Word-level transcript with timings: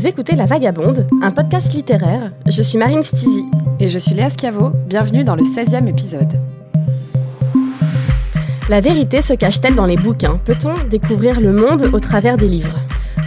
Vous 0.00 0.06
écoutez 0.06 0.34
La 0.34 0.46
Vagabonde, 0.46 1.06
un 1.20 1.30
podcast 1.30 1.74
littéraire. 1.74 2.32
Je 2.46 2.62
suis 2.62 2.78
Marine 2.78 3.02
Stizy. 3.02 3.44
Et 3.80 3.88
je 3.88 3.98
suis 3.98 4.14
Léa 4.14 4.30
Schiavo. 4.30 4.70
Bienvenue 4.86 5.24
dans 5.24 5.36
le 5.36 5.42
16e 5.42 5.86
épisode. 5.86 6.40
La 8.70 8.80
vérité 8.80 9.20
se 9.20 9.34
cache-t-elle 9.34 9.74
dans 9.74 9.84
les 9.84 9.98
bouquins? 9.98 10.38
Peut-on 10.38 10.72
découvrir 10.88 11.38
le 11.42 11.52
monde 11.52 11.90
au 11.92 12.00
travers 12.00 12.38
des 12.38 12.48
livres? 12.48 12.78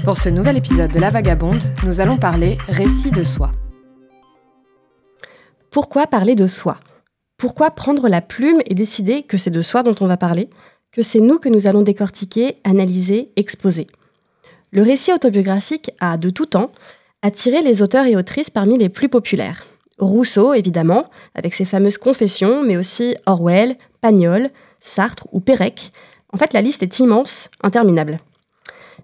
Pour 0.04 0.18
ce 0.18 0.30
nouvel 0.30 0.58
épisode 0.58 0.90
de 0.90 1.00
La 1.00 1.12
Vagabonde, 1.12 1.62
nous 1.86 2.02
allons 2.02 2.18
parler 2.18 2.58
récit 2.68 3.12
de 3.12 3.24
soi. 3.24 3.52
Pourquoi 5.70 6.08
parler 6.08 6.34
de 6.34 6.48
soi? 6.48 6.80
Pourquoi 7.38 7.70
prendre 7.70 8.10
la 8.10 8.22
plume 8.22 8.62
et 8.66 8.74
décider 8.74 9.22
que 9.22 9.38
c'est 9.38 9.52
de 9.52 9.62
soi 9.62 9.84
dont 9.84 9.96
on 10.02 10.08
va 10.08 10.18
parler? 10.18 10.50
Que 10.92 11.04
c'est 11.04 11.20
nous 11.20 11.38
que 11.38 11.50
nous 11.50 11.68
allons 11.68 11.84
décortiquer, 11.84 12.58
analyser, 12.64 13.32
exposer? 13.36 13.86
Le 14.74 14.82
récit 14.82 15.14
autobiographique 15.14 15.92
a, 16.00 16.18
de 16.18 16.32
tout 16.32 16.48
temps, 16.48 16.72
attiré 17.22 17.62
les 17.62 17.84
auteurs 17.84 18.08
et 18.08 18.16
autrices 18.16 18.50
parmi 18.50 18.78
les 18.78 18.90
plus 18.90 19.08
populaires. 19.08 19.68
Rousseau, 20.00 20.54
évidemment, 20.54 21.06
avec 21.36 21.54
ses 21.54 21.64
fameuses 21.64 22.00
confessions, 22.00 22.64
mais 22.64 22.76
aussi 22.76 23.16
Orwell, 23.28 23.78
Pagnol, 24.02 24.50
Sartre 24.80 25.28
ou 25.32 25.40
Pérec. 25.40 25.92
En 26.34 26.38
fait, 26.38 26.54
la 26.54 26.62
liste 26.62 26.82
est 26.82 27.00
immense, 27.00 27.52
interminable. 27.62 28.18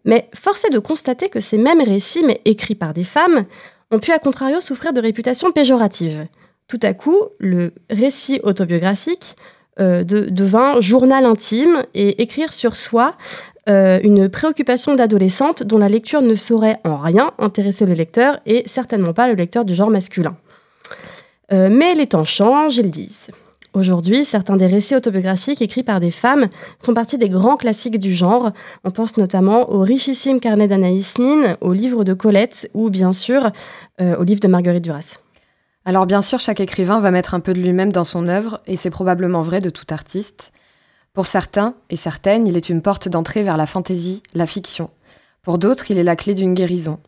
Mais 0.06 0.28
force 0.34 0.66
est 0.66 0.72
de 0.72 0.80
constater 0.80 1.30
que 1.30 1.40
ces 1.40 1.60
mêmes 1.60 1.84
récits, 1.84 2.24
mais 2.26 2.42
écrits 2.46 2.76
par 2.76 2.94
des 2.94 3.04
femmes, 3.04 3.46
ont 3.92 4.00
pu 4.00 4.12
à 4.12 4.18
contrario 4.18 4.60
souffrir 4.62 4.92
de 4.92 5.02
réputation 5.02 5.52
péjorative. 5.52 6.26
Tout 6.68 6.80
à 6.82 6.96
coup, 6.96 7.20
le 7.38 7.74
récit 7.92 8.40
autobiographique 8.42 9.36
euh, 9.80 10.04
devint 10.04 10.82
journal 10.82 11.26
intime 11.26 11.84
et 11.94 12.22
écrire 12.22 12.52
sur 12.52 12.76
soi 12.76 13.16
euh, 13.70 14.00
une 14.04 14.30
préoccupation 14.30 14.96
d'adolescente 14.96 15.64
dont 15.64 15.78
la 15.78 15.90
lecture 15.90 16.22
ne 16.22 16.36
saurait 16.36 16.78
en 16.84 16.98
rien 16.98 17.32
intéresser 17.38 17.86
le 17.86 17.94
lecteur 17.94 18.40
et 18.46 18.64
certainement 18.66 19.14
pas 19.14 19.28
le 19.28 19.36
lecteur 19.36 19.66
du 19.66 19.76
genre 19.76 19.90
masculin. 19.90 20.36
Euh, 21.52 21.70
mais 21.72 21.94
les 21.96 22.08
temps 22.08 22.24
changent, 22.24 22.78
ils 22.78 22.90
disent. 22.90 23.28
Aujourd'hui, 23.74 24.26
certains 24.26 24.56
des 24.56 24.66
récits 24.66 24.96
autobiographiques 24.96 25.62
écrits 25.62 25.84
par 25.84 26.00
des 26.00 26.10
femmes 26.10 26.48
font 26.80 26.96
partie 26.96 27.20
des 27.20 27.30
grands 27.30 27.56
classiques 27.56 28.00
du 28.00 28.14
genre. 28.14 28.52
On 28.84 28.90
pense 28.90 29.18
notamment 29.18 29.72
au 29.72 29.82
richissime 29.82 30.40
carnet 30.40 30.68
d'Anaïs 30.68 31.20
Nin, 31.20 31.56
au 31.62 31.74
livre 31.74 32.04
de 32.04 32.16
Colette 32.16 32.70
ou 32.74 32.90
bien 32.90 33.12
sûr 33.12 33.52
euh, 34.02 34.18
au 34.18 34.24
livre 34.24 34.40
de 34.40 34.48
Marguerite 34.48 34.84
Duras. 34.84 35.20
Alors 35.86 36.08
bien 36.08 36.24
sûr, 36.24 36.40
chaque 36.40 36.60
écrivain 36.60 37.00
va 37.00 37.12
mettre 37.12 37.36
un 37.36 37.40
peu 37.40 37.54
de 37.54 37.60
lui-même 37.60 37.92
dans 37.92 38.04
son 38.04 38.28
œuvre 38.28 38.62
et 38.66 38.76
c'est 38.76 38.90
probablement 38.90 39.44
vrai 39.44 39.62
de 39.62 39.70
tout 39.70 39.86
artiste. 39.92 40.52
Pour 41.14 41.28
certains 41.28 41.74
et 41.90 41.96
certaines, 41.96 42.48
il 42.48 42.56
est 42.56 42.70
une 42.70 42.82
porte 42.82 43.08
d'entrée 43.08 43.44
vers 43.44 43.58
la 43.58 43.66
fantaisie, 43.66 44.24
la 44.34 44.46
fiction. 44.46 44.90
Pour 45.42 45.58
d'autres, 45.58 45.90
il 45.92 45.98
est 45.98 46.04
la 46.04 46.16
clé 46.16 46.36
d'une 46.36 46.54
guérison. 46.54 47.00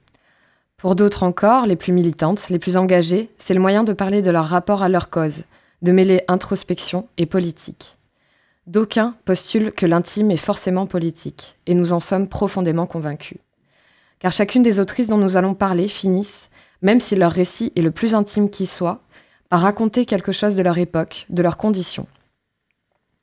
Pour 0.77 0.95
d'autres 0.95 1.23
encore, 1.23 1.67
les 1.67 1.75
plus 1.75 1.93
militantes, 1.93 2.49
les 2.49 2.57
plus 2.57 2.75
engagées, 2.75 3.29
c'est 3.37 3.53
le 3.53 3.59
moyen 3.59 3.83
de 3.83 3.93
parler 3.93 4.23
de 4.23 4.31
leur 4.31 4.45
rapport 4.45 4.81
à 4.81 4.89
leur 4.89 5.11
cause, 5.11 5.43
de 5.83 5.91
mêler 5.91 6.23
introspection 6.27 7.07
et 7.17 7.27
politique. 7.27 7.97
D'aucuns 8.67 9.15
postulent 9.25 9.71
que 9.71 9.85
l'intime 9.85 10.31
est 10.31 10.37
forcément 10.37 10.87
politique, 10.87 11.57
et 11.67 11.75
nous 11.75 11.93
en 11.93 11.99
sommes 11.99 12.27
profondément 12.27 12.87
convaincus. 12.87 13.37
Car 14.19 14.31
chacune 14.31 14.63
des 14.63 14.79
autrices 14.79 15.07
dont 15.07 15.17
nous 15.17 15.37
allons 15.37 15.53
parler 15.53 15.87
finissent, 15.87 16.49
même 16.81 16.99
si 16.99 17.15
leur 17.15 17.31
récit 17.31 17.71
est 17.75 17.81
le 17.81 17.91
plus 17.91 18.15
intime 18.15 18.49
qui 18.49 18.65
soit, 18.65 19.01
par 19.49 19.61
raconter 19.61 20.05
quelque 20.05 20.31
chose 20.31 20.55
de 20.55 20.63
leur 20.63 20.77
époque, 20.77 21.25
de 21.29 21.41
leurs 21.41 21.57
conditions. 21.57 22.07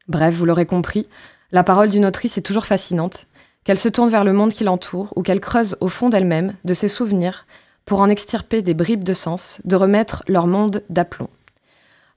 Bref, 0.09 0.34
vous 0.34 0.47
l'aurez 0.47 0.67
compris, 0.67 1.06
la 1.53 1.62
parole 1.62 1.91
d'une 1.91 2.06
autrice 2.06 2.39
est 2.39 2.42
toujours 2.42 2.67
fascinante, 2.67 3.27
qu'elle 3.64 3.78
se 3.78 3.89
tourne 3.89 4.09
vers 4.09 4.25
le 4.25 4.33
monde 4.33 4.53
qui 4.53 4.65
l'entoure 4.65 5.12
ou 5.17 5.23
qu'elle 5.23 5.41
creuse 5.41 5.77
au 5.81 5.89
fond 5.89 6.09
d'elle-même, 6.09 6.55
de 6.65 6.75
ses 6.75 6.88
souvenirs, 6.88 7.47
pour 7.84 8.00
en 8.00 8.09
extirper 8.09 8.62
des 8.62 8.75
bribes 8.75 9.05
de 9.05 9.15
sens, 9.15 9.60
de 9.65 9.77
remettre 9.77 10.22
leur 10.27 10.47
monde 10.47 10.83
d'aplomb. 10.88 11.28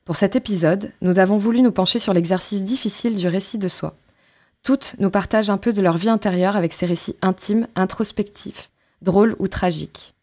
Pour 0.05 0.15
cet 0.15 0.35
épisode, 0.35 0.91
nous 1.01 1.19
avons 1.19 1.37
voulu 1.37 1.61
nous 1.61 1.71
pencher 1.71 1.99
sur 1.99 2.13
l'exercice 2.13 2.63
difficile 2.63 3.17
du 3.17 3.27
récit 3.27 3.57
de 3.57 3.67
soi. 3.67 3.95
Toutes 4.63 4.95
nous 4.99 5.09
partagent 5.09 5.49
un 5.49 5.57
peu 5.57 5.73
de 5.73 5.81
leur 5.81 5.97
vie 5.97 6.09
intérieure 6.09 6.55
avec 6.55 6.73
ces 6.73 6.85
récits 6.85 7.15
intimes, 7.21 7.67
introspectifs, 7.75 8.69
drôles 9.01 9.35
ou 9.39 9.47
tragiques. 9.47 10.13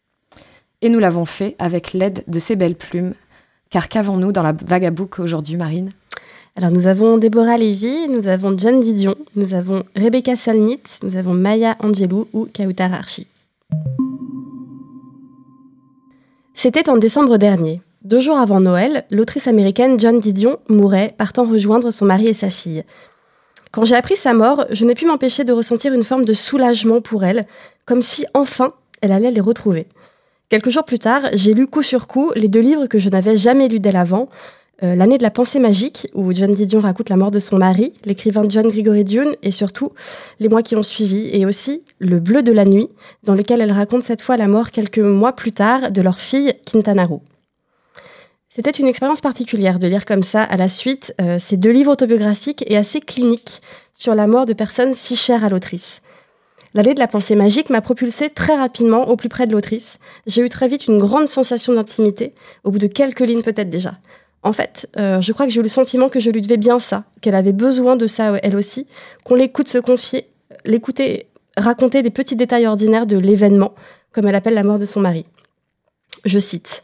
Et 0.81 0.89
nous 0.89 0.99
l'avons 0.99 1.25
fait 1.25 1.55
avec 1.59 1.93
l'aide 1.93 2.23
de 2.27 2.39
ces 2.39 2.55
belles 2.55 2.75
plumes, 2.75 3.13
car 3.69 3.89
qu'avons-nous 3.89 4.31
dans 4.31 4.43
la 4.43 4.53
vagabook 4.53 5.19
aujourd'hui, 5.19 5.57
Marine? 5.57 5.91
Alors 6.55 6.71
nous 6.71 6.87
avons 6.87 7.17
Déborah 7.17 7.57
Lévy, 7.57 8.09
nous 8.09 8.27
avons 8.27 8.57
John 8.57 8.79
Didion, 8.79 9.15
nous 9.35 9.53
avons 9.53 9.83
Rebecca 9.95 10.35
Solnit, 10.35 10.81
nous 11.03 11.15
avons 11.15 11.33
Maya 11.33 11.77
Angelou 11.79 12.25
ou 12.33 12.47
Kautar 12.53 12.93
Archi. 12.93 13.27
C'était 16.53 16.89
en 16.89 16.97
décembre 16.97 17.37
dernier. 17.37 17.81
Deux 18.03 18.19
jours 18.19 18.37
avant 18.37 18.59
Noël, 18.59 19.05
l'autrice 19.11 19.47
américaine 19.47 19.99
John 19.99 20.19
Didion 20.19 20.57
mourait, 20.67 21.13
partant 21.17 21.45
rejoindre 21.45 21.91
son 21.91 22.05
mari 22.05 22.27
et 22.27 22.33
sa 22.33 22.49
fille. 22.49 22.83
Quand 23.71 23.85
j'ai 23.85 23.95
appris 23.95 24.17
sa 24.17 24.33
mort, 24.33 24.65
je 24.71 24.83
n'ai 24.83 24.95
pu 24.95 25.05
m'empêcher 25.05 25.43
de 25.43 25.53
ressentir 25.53 25.93
une 25.93 26.03
forme 26.03 26.25
de 26.25 26.33
soulagement 26.33 26.99
pour 26.99 27.23
elle, 27.23 27.45
comme 27.85 28.01
si 28.01 28.25
enfin 28.33 28.73
elle 29.01 29.11
allait 29.11 29.31
les 29.31 29.39
retrouver. 29.39 29.87
Quelques 30.49 30.69
jours 30.69 30.83
plus 30.83 30.99
tard, 30.99 31.21
j'ai 31.33 31.53
lu 31.53 31.67
coup 31.67 31.83
sur 31.83 32.07
coup 32.07 32.31
les 32.35 32.47
deux 32.47 32.59
livres 32.59 32.87
que 32.87 32.99
je 32.99 33.09
n'avais 33.09 33.37
jamais 33.37 33.67
lus 33.67 33.79
d'elle 33.79 33.95
avant, 33.95 34.27
euh, 34.83 34.95
l'année 34.95 35.17
de 35.17 35.23
la 35.23 35.31
pensée 35.31 35.59
magique, 35.59 36.07
où 36.13 36.31
John 36.31 36.53
Didion 36.53 36.79
raconte 36.79 37.09
la 37.09 37.17
mort 37.17 37.31
de 37.31 37.39
son 37.39 37.57
mari, 37.57 37.93
l'écrivain 38.05 38.43
John 38.47 38.67
Gregory 38.67 39.03
Dune, 39.03 39.31
et 39.43 39.51
surtout 39.51 39.91
les 40.39 40.47
mois 40.47 40.63
qui 40.63 40.75
ont 40.75 40.83
suivi, 40.83 41.29
et 41.33 41.45
aussi 41.45 41.83
Le 41.99 42.19
Bleu 42.19 42.43
de 42.43 42.51
la 42.51 42.65
nuit, 42.65 42.89
dans 43.23 43.35
lequel 43.35 43.61
elle 43.61 43.71
raconte 43.71 44.03
cette 44.03 44.21
fois 44.21 44.37
la 44.37 44.47
mort 44.47 44.71
quelques 44.71 44.99
mois 44.99 45.33
plus 45.33 45.51
tard 45.51 45.91
de 45.91 46.01
leur 46.01 46.19
fille 46.19 46.53
Quintanaru. 46.65 47.19
C'était 48.49 48.71
une 48.71 48.87
expérience 48.87 49.21
particulière 49.21 49.79
de 49.79 49.87
lire 49.87 50.05
comme 50.05 50.23
ça, 50.23 50.43
à 50.43 50.57
la 50.57 50.67
suite, 50.67 51.13
euh, 51.21 51.37
ces 51.39 51.55
deux 51.55 51.71
livres 51.71 51.91
autobiographiques 51.91 52.63
et 52.67 52.77
assez 52.77 52.99
cliniques 52.99 53.61
sur 53.93 54.15
la 54.15 54.27
mort 54.27 54.45
de 54.45 54.53
personnes 54.53 54.93
si 54.93 55.15
chères 55.15 55.43
à 55.43 55.49
l'autrice. 55.49 56.01
L'allée 56.73 56.93
de 56.93 56.99
la 56.99 57.07
pensée 57.07 57.35
magique 57.35 57.69
m'a 57.69 57.81
propulsée 57.81 58.29
très 58.29 58.55
rapidement 58.55 59.07
au 59.07 59.15
plus 59.15 59.29
près 59.29 59.47
de 59.47 59.53
l'autrice. 59.53 59.97
J'ai 60.27 60.43
eu 60.43 60.49
très 60.49 60.67
vite 60.67 60.87
une 60.87 60.99
grande 60.99 61.27
sensation 61.27 61.73
d'intimité, 61.73 62.33
au 62.63 62.71
bout 62.71 62.77
de 62.77 62.87
quelques 62.87 63.21
lignes 63.21 63.41
peut-être 63.41 63.69
déjà. 63.69 63.95
En 64.41 64.53
fait, 64.53 64.87
euh, 64.97 65.19
je 65.21 65.33
crois 65.33 65.45
que 65.45 65.51
j'ai 65.51 65.59
eu 65.59 65.63
le 65.63 65.69
sentiment 65.69 66.09
que 66.09 66.19
je 66.19 66.29
lui 66.29 66.41
devais 66.41 66.57
bien 66.57 66.79
ça, 66.79 67.03
qu'elle 67.21 67.35
avait 67.35 67.53
besoin 67.53 67.95
de 67.95 68.07
ça 68.07 68.37
elle 68.41 68.55
aussi, 68.55 68.87
qu'on 69.25 69.35
l'écoute 69.35 69.67
se 69.67 69.77
confier, 69.77 70.29
l'écouter 70.65 71.27
raconter 71.57 72.01
des 72.01 72.09
petits 72.09 72.35
détails 72.35 72.67
ordinaires 72.67 73.05
de 73.05 73.17
l'événement, 73.17 73.73
comme 74.11 74.27
elle 74.27 74.35
appelle 74.35 74.53
la 74.53 74.63
mort 74.63 74.79
de 74.79 74.85
son 74.85 75.01
mari. 75.01 75.25
Je 76.25 76.39
cite 76.39 76.81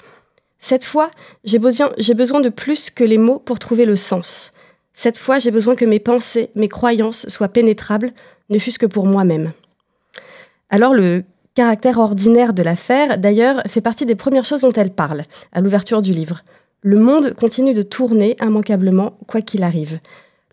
Cette 0.60 0.84
fois, 0.84 1.12
j'ai 1.44 1.60
besoin, 1.60 1.90
besoin 2.16 2.42
de 2.42 2.50
plus 2.50 2.90
que 2.90 3.04
les 3.04 3.18
mots 3.18 3.40
pour 3.40 3.60
trouver 3.60 3.86
le 3.86 3.96
sens. 3.96 4.54
Cette 4.94 5.18
fois, 5.18 5.40
j'ai 5.40 5.52
besoin 5.52 5.76
que 5.76 5.86
mes 5.86 6.00
pensées, 6.00 6.52
mes 6.56 6.70
croyances 6.70 7.28
soient 7.28 7.50
pénétrables, 7.50 8.12
ne 8.50 8.60
fût-ce 8.60 8.80
que 8.80 8.86
pour 8.86 9.06
moi-même. 9.06 9.52
Alors 10.70 10.94
le 10.94 11.24
caractère 11.54 12.00
ordinaire 12.00 12.54
de 12.54 12.64
l'affaire, 12.64 13.18
d'ailleurs, 13.18 13.62
fait 13.68 13.82
partie 13.82 14.06
des 14.06 14.16
premières 14.16 14.46
choses 14.46 14.62
dont 14.62 14.74
elle 14.74 14.92
parle, 14.92 15.24
à 15.52 15.62
l'ouverture 15.62 16.02
du 16.02 16.12
livre. 16.12 16.44
Le 16.88 17.00
monde 17.00 17.34
continue 17.34 17.74
de 17.74 17.82
tourner 17.82 18.38
immanquablement, 18.40 19.18
quoi 19.26 19.42
qu'il 19.42 19.64
arrive. 19.64 20.00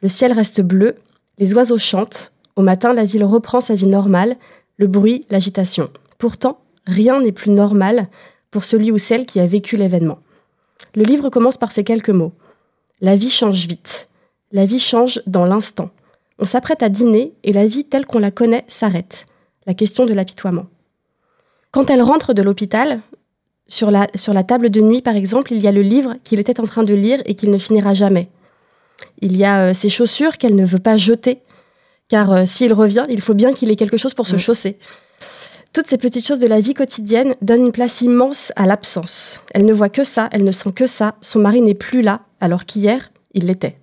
Le 0.00 0.08
ciel 0.08 0.32
reste 0.32 0.62
bleu, 0.62 0.96
les 1.36 1.52
oiseaux 1.52 1.76
chantent, 1.76 2.32
au 2.56 2.62
matin 2.62 2.94
la 2.94 3.04
ville 3.04 3.24
reprend 3.24 3.60
sa 3.60 3.74
vie 3.74 3.84
normale, 3.84 4.38
le 4.78 4.86
bruit, 4.86 5.26
l'agitation. 5.28 5.90
Pourtant, 6.16 6.62
rien 6.86 7.20
n'est 7.20 7.32
plus 7.32 7.50
normal 7.50 8.08
pour 8.50 8.64
celui 8.64 8.90
ou 8.90 8.96
celle 8.96 9.26
qui 9.26 9.40
a 9.40 9.46
vécu 9.46 9.76
l'événement. 9.76 10.20
Le 10.94 11.02
livre 11.02 11.28
commence 11.28 11.58
par 11.58 11.70
ces 11.70 11.84
quelques 11.84 12.08
mots. 12.08 12.32
La 13.02 13.14
vie 13.14 13.28
change 13.28 13.66
vite. 13.66 14.08
La 14.52 14.64
vie 14.64 14.80
change 14.80 15.20
dans 15.26 15.44
l'instant. 15.44 15.90
On 16.38 16.46
s'apprête 16.46 16.82
à 16.82 16.88
dîner 16.88 17.34
et 17.44 17.52
la 17.52 17.66
vie 17.66 17.84
telle 17.84 18.06
qu'on 18.06 18.20
la 18.20 18.30
connaît 18.30 18.64
s'arrête. 18.68 19.26
La 19.66 19.74
question 19.74 20.06
de 20.06 20.14
l'apitoiement. 20.14 20.64
Quand 21.72 21.90
elle 21.90 22.00
rentre 22.00 22.32
de 22.32 22.40
l'hôpital, 22.40 23.02
sur 23.72 23.90
la, 23.90 24.06
sur 24.14 24.34
la 24.34 24.44
table 24.44 24.68
de 24.68 24.80
nuit, 24.82 25.00
par 25.00 25.16
exemple, 25.16 25.52
il 25.54 25.60
y 25.60 25.66
a 25.66 25.72
le 25.72 25.80
livre 25.80 26.16
qu'il 26.24 26.38
était 26.38 26.60
en 26.60 26.64
train 26.64 26.82
de 26.82 26.92
lire 26.92 27.22
et 27.24 27.34
qu'il 27.34 27.50
ne 27.50 27.56
finira 27.56 27.94
jamais. 27.94 28.28
Il 29.22 29.34
y 29.34 29.44
a 29.44 29.68
euh, 29.68 29.72
ses 29.72 29.88
chaussures 29.88 30.36
qu'elle 30.36 30.54
ne 30.54 30.64
veut 30.64 30.78
pas 30.78 30.96
jeter, 30.96 31.38
car 32.08 32.32
euh, 32.32 32.44
s'il 32.44 32.74
revient, 32.74 33.04
il 33.08 33.22
faut 33.22 33.32
bien 33.32 33.50
qu'il 33.50 33.70
ait 33.70 33.76
quelque 33.76 33.96
chose 33.96 34.12
pour 34.12 34.26
se 34.26 34.36
chausser. 34.36 34.76
Toutes 35.72 35.86
ces 35.86 35.96
petites 35.96 36.26
choses 36.26 36.38
de 36.38 36.46
la 36.46 36.60
vie 36.60 36.74
quotidienne 36.74 37.34
donnent 37.40 37.64
une 37.64 37.72
place 37.72 38.02
immense 38.02 38.52
à 38.56 38.66
l'absence. 38.66 39.40
Elle 39.54 39.64
ne 39.64 39.72
voit 39.72 39.88
que 39.88 40.04
ça, 40.04 40.28
elle 40.32 40.44
ne 40.44 40.52
sent 40.52 40.72
que 40.72 40.86
ça. 40.86 41.14
Son 41.22 41.38
mari 41.38 41.62
n'est 41.62 41.72
plus 41.72 42.02
là, 42.02 42.20
alors 42.40 42.66
qu'hier, 42.66 43.10
il 43.32 43.46
l'était. 43.46 43.76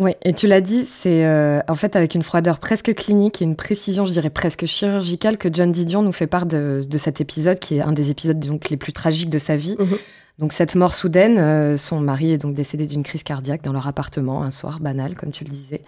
Oui, 0.00 0.12
et 0.22 0.32
tu 0.32 0.46
l'as 0.46 0.62
dit, 0.62 0.86
c'est 0.86 1.26
euh, 1.26 1.60
en 1.68 1.74
fait 1.74 1.94
avec 1.94 2.14
une 2.14 2.22
froideur 2.22 2.58
presque 2.58 2.94
clinique 2.94 3.42
et 3.42 3.44
une 3.44 3.54
précision, 3.54 4.06
je 4.06 4.12
dirais 4.12 4.30
presque 4.30 4.64
chirurgicale, 4.64 5.36
que 5.36 5.50
John 5.52 5.70
Didion 5.72 6.00
nous 6.00 6.10
fait 6.12 6.26
part 6.26 6.46
de, 6.46 6.80
cet 6.96 7.20
épisode, 7.20 7.58
qui 7.58 7.76
est 7.76 7.80
un 7.82 7.92
des 7.92 8.10
épisodes 8.10 8.40
donc, 8.40 8.70
les 8.70 8.78
plus 8.78 8.94
tragiques 8.94 9.28
de 9.28 9.38
sa 9.38 9.56
vie. 9.56 9.76
Mhm. 9.78 9.98
Donc 10.38 10.54
cette 10.54 10.74
mort 10.74 10.94
soudaine, 10.94 11.36
euh, 11.36 11.76
son 11.76 12.00
mari 12.00 12.32
est 12.32 12.38
donc 12.38 12.54
décédé 12.54 12.86
d'une 12.86 13.02
crise 13.02 13.22
cardiaque 13.22 13.62
dans 13.62 13.74
leur 13.74 13.86
appartement 13.86 14.42
un 14.42 14.50
soir 14.50 14.80
banal, 14.80 15.16
comme 15.16 15.32
tu 15.32 15.44
le 15.44 15.50
disais. 15.50 15.82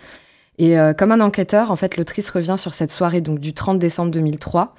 Et 0.59 0.79
euh, 0.79 0.93
comme 0.93 1.11
un 1.11 1.23
enquêteur, 1.23 1.71
en 1.71 1.77
fait, 1.77 1.97
l'autrice 1.97 2.29
revient 2.29 2.57
sur 2.59 2.75
cette 2.75 2.93
soirée 2.93 3.23
donc 3.23 3.39
du 3.41 3.55
30 3.55 3.79
décembre 3.79 4.11
2003, 4.11 4.75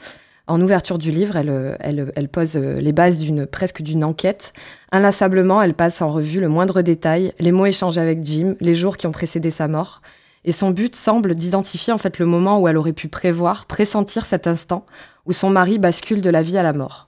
En 0.46 0.62
ouverture 0.62 1.00
du 1.00 1.10
livre, 1.10 1.38
elle, 1.38 2.12
elle, 2.16 2.30
pose 2.30 2.56
les 2.56 2.92
bases 2.92 3.18
d'une 3.18 3.48
presque 3.48 3.82
d'une 3.82 4.04
enquête. 4.04 4.54
Inlassablement, 4.94 5.60
elle 5.60 5.74
passe 5.74 6.04
en 6.04 6.12
revue 6.12 6.40
le 6.40 6.50
moindre 6.50 6.84
détail, 6.84 7.34
les 7.40 7.52
mots 7.52 7.66
échangés 7.66 8.00
avec 8.00 8.24
Jim, 8.24 8.54
les 8.60 8.76
jours 8.76 8.96
qui 8.96 9.08
ont 9.08 9.12
précédé 9.12 9.50
sa 9.50 9.68
mort. 9.68 10.04
Et 10.46 10.52
son 10.52 10.70
but 10.70 10.96
semble 10.96 11.34
d'identifier 11.34 11.92
en 11.92 11.98
fait 11.98 12.20
le 12.20 12.28
moment 12.28 12.60
où 12.60 12.68
elle 12.68 12.78
aurait 12.78 12.94
pu 12.94 13.08
prévoir, 13.08 13.66
pressentir 13.66 14.24
cet 14.24 14.46
instant 14.46 14.86
où 15.26 15.34
son 15.34 15.50
mari 15.50 15.80
bascule 15.80 16.22
de 16.22 16.30
la 16.30 16.44
vie 16.44 16.60
à 16.60 16.64
la 16.64 16.74
mort. 16.74 17.08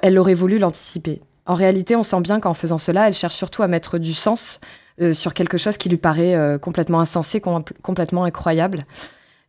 Elle 0.00 0.18
aurait 0.18 0.32
voulu 0.32 0.58
l'anticiper. 0.58 1.20
En 1.44 1.52
réalité, 1.52 1.94
on 1.94 2.02
sent 2.02 2.22
bien 2.22 2.40
qu'en 2.40 2.54
faisant 2.54 2.78
cela, 2.78 3.06
elle 3.06 3.12
cherche 3.12 3.36
surtout 3.36 3.62
à 3.62 3.68
mettre 3.68 3.98
du 3.98 4.14
sens 4.14 4.58
euh, 5.02 5.12
sur 5.12 5.34
quelque 5.34 5.58
chose 5.58 5.76
qui 5.76 5.90
lui 5.90 5.98
paraît 5.98 6.34
euh, 6.34 6.56
complètement 6.56 7.00
insensé, 7.00 7.42
complètement 7.82 8.24
incroyable. 8.24 8.86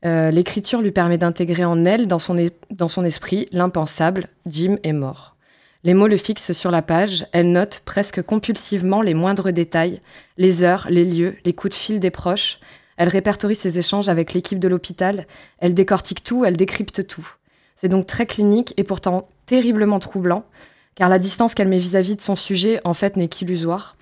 Euh, 0.03 0.29
l'écriture 0.29 0.81
lui 0.81 0.91
permet 0.91 1.17
d'intégrer 1.17 1.63
en 1.63 1.85
elle, 1.85 2.07
dans 2.07 2.19
son, 2.19 2.35
dans 2.69 2.89
son 2.89 3.05
esprit, 3.05 3.47
l'impensable, 3.53 4.27
Jim 4.45 4.75
est 4.83 4.93
mort. 4.93 5.37
Les 5.83 5.95
mots 5.95 6.07
le 6.07 6.17
fixent 6.17 6.53
sur 6.53 6.69
la 6.69 6.83
page, 6.83 7.25
elle 7.31 7.51
note 7.51 7.81
presque 7.85 8.21
compulsivement 8.21 9.01
les 9.01 9.15
moindres 9.15 9.51
détails, 9.51 9.99
les 10.37 10.61
heures, 10.61 10.85
les 10.91 11.05
lieux, 11.05 11.35
les 11.43 11.53
coups 11.53 11.75
de 11.75 11.79
fil 11.79 11.99
des 11.99 12.11
proches. 12.11 12.59
Elle 12.97 13.09
répertorie 13.09 13.55
ses 13.55 13.79
échanges 13.79 14.07
avec 14.07 14.33
l'équipe 14.33 14.59
de 14.59 14.67
l'hôpital, 14.67 15.25
elle 15.57 15.73
décortique 15.73 16.23
tout, 16.23 16.45
elle 16.45 16.55
décrypte 16.55 17.07
tout. 17.07 17.27
C'est 17.75 17.87
donc 17.87 18.05
très 18.05 18.27
clinique 18.27 18.75
et 18.77 18.83
pourtant 18.83 19.27
terriblement 19.47 19.97
troublant, 19.97 20.45
car 20.93 21.09
la 21.09 21.17
distance 21.17 21.55
qu'elle 21.55 21.67
met 21.67 21.79
vis-à-vis 21.79 22.15
de 22.15 22.21
son 22.21 22.35
sujet, 22.35 22.79
en 22.83 22.93
fait, 22.93 23.17
n'est 23.17 23.27
qu'illusoire. 23.27 23.95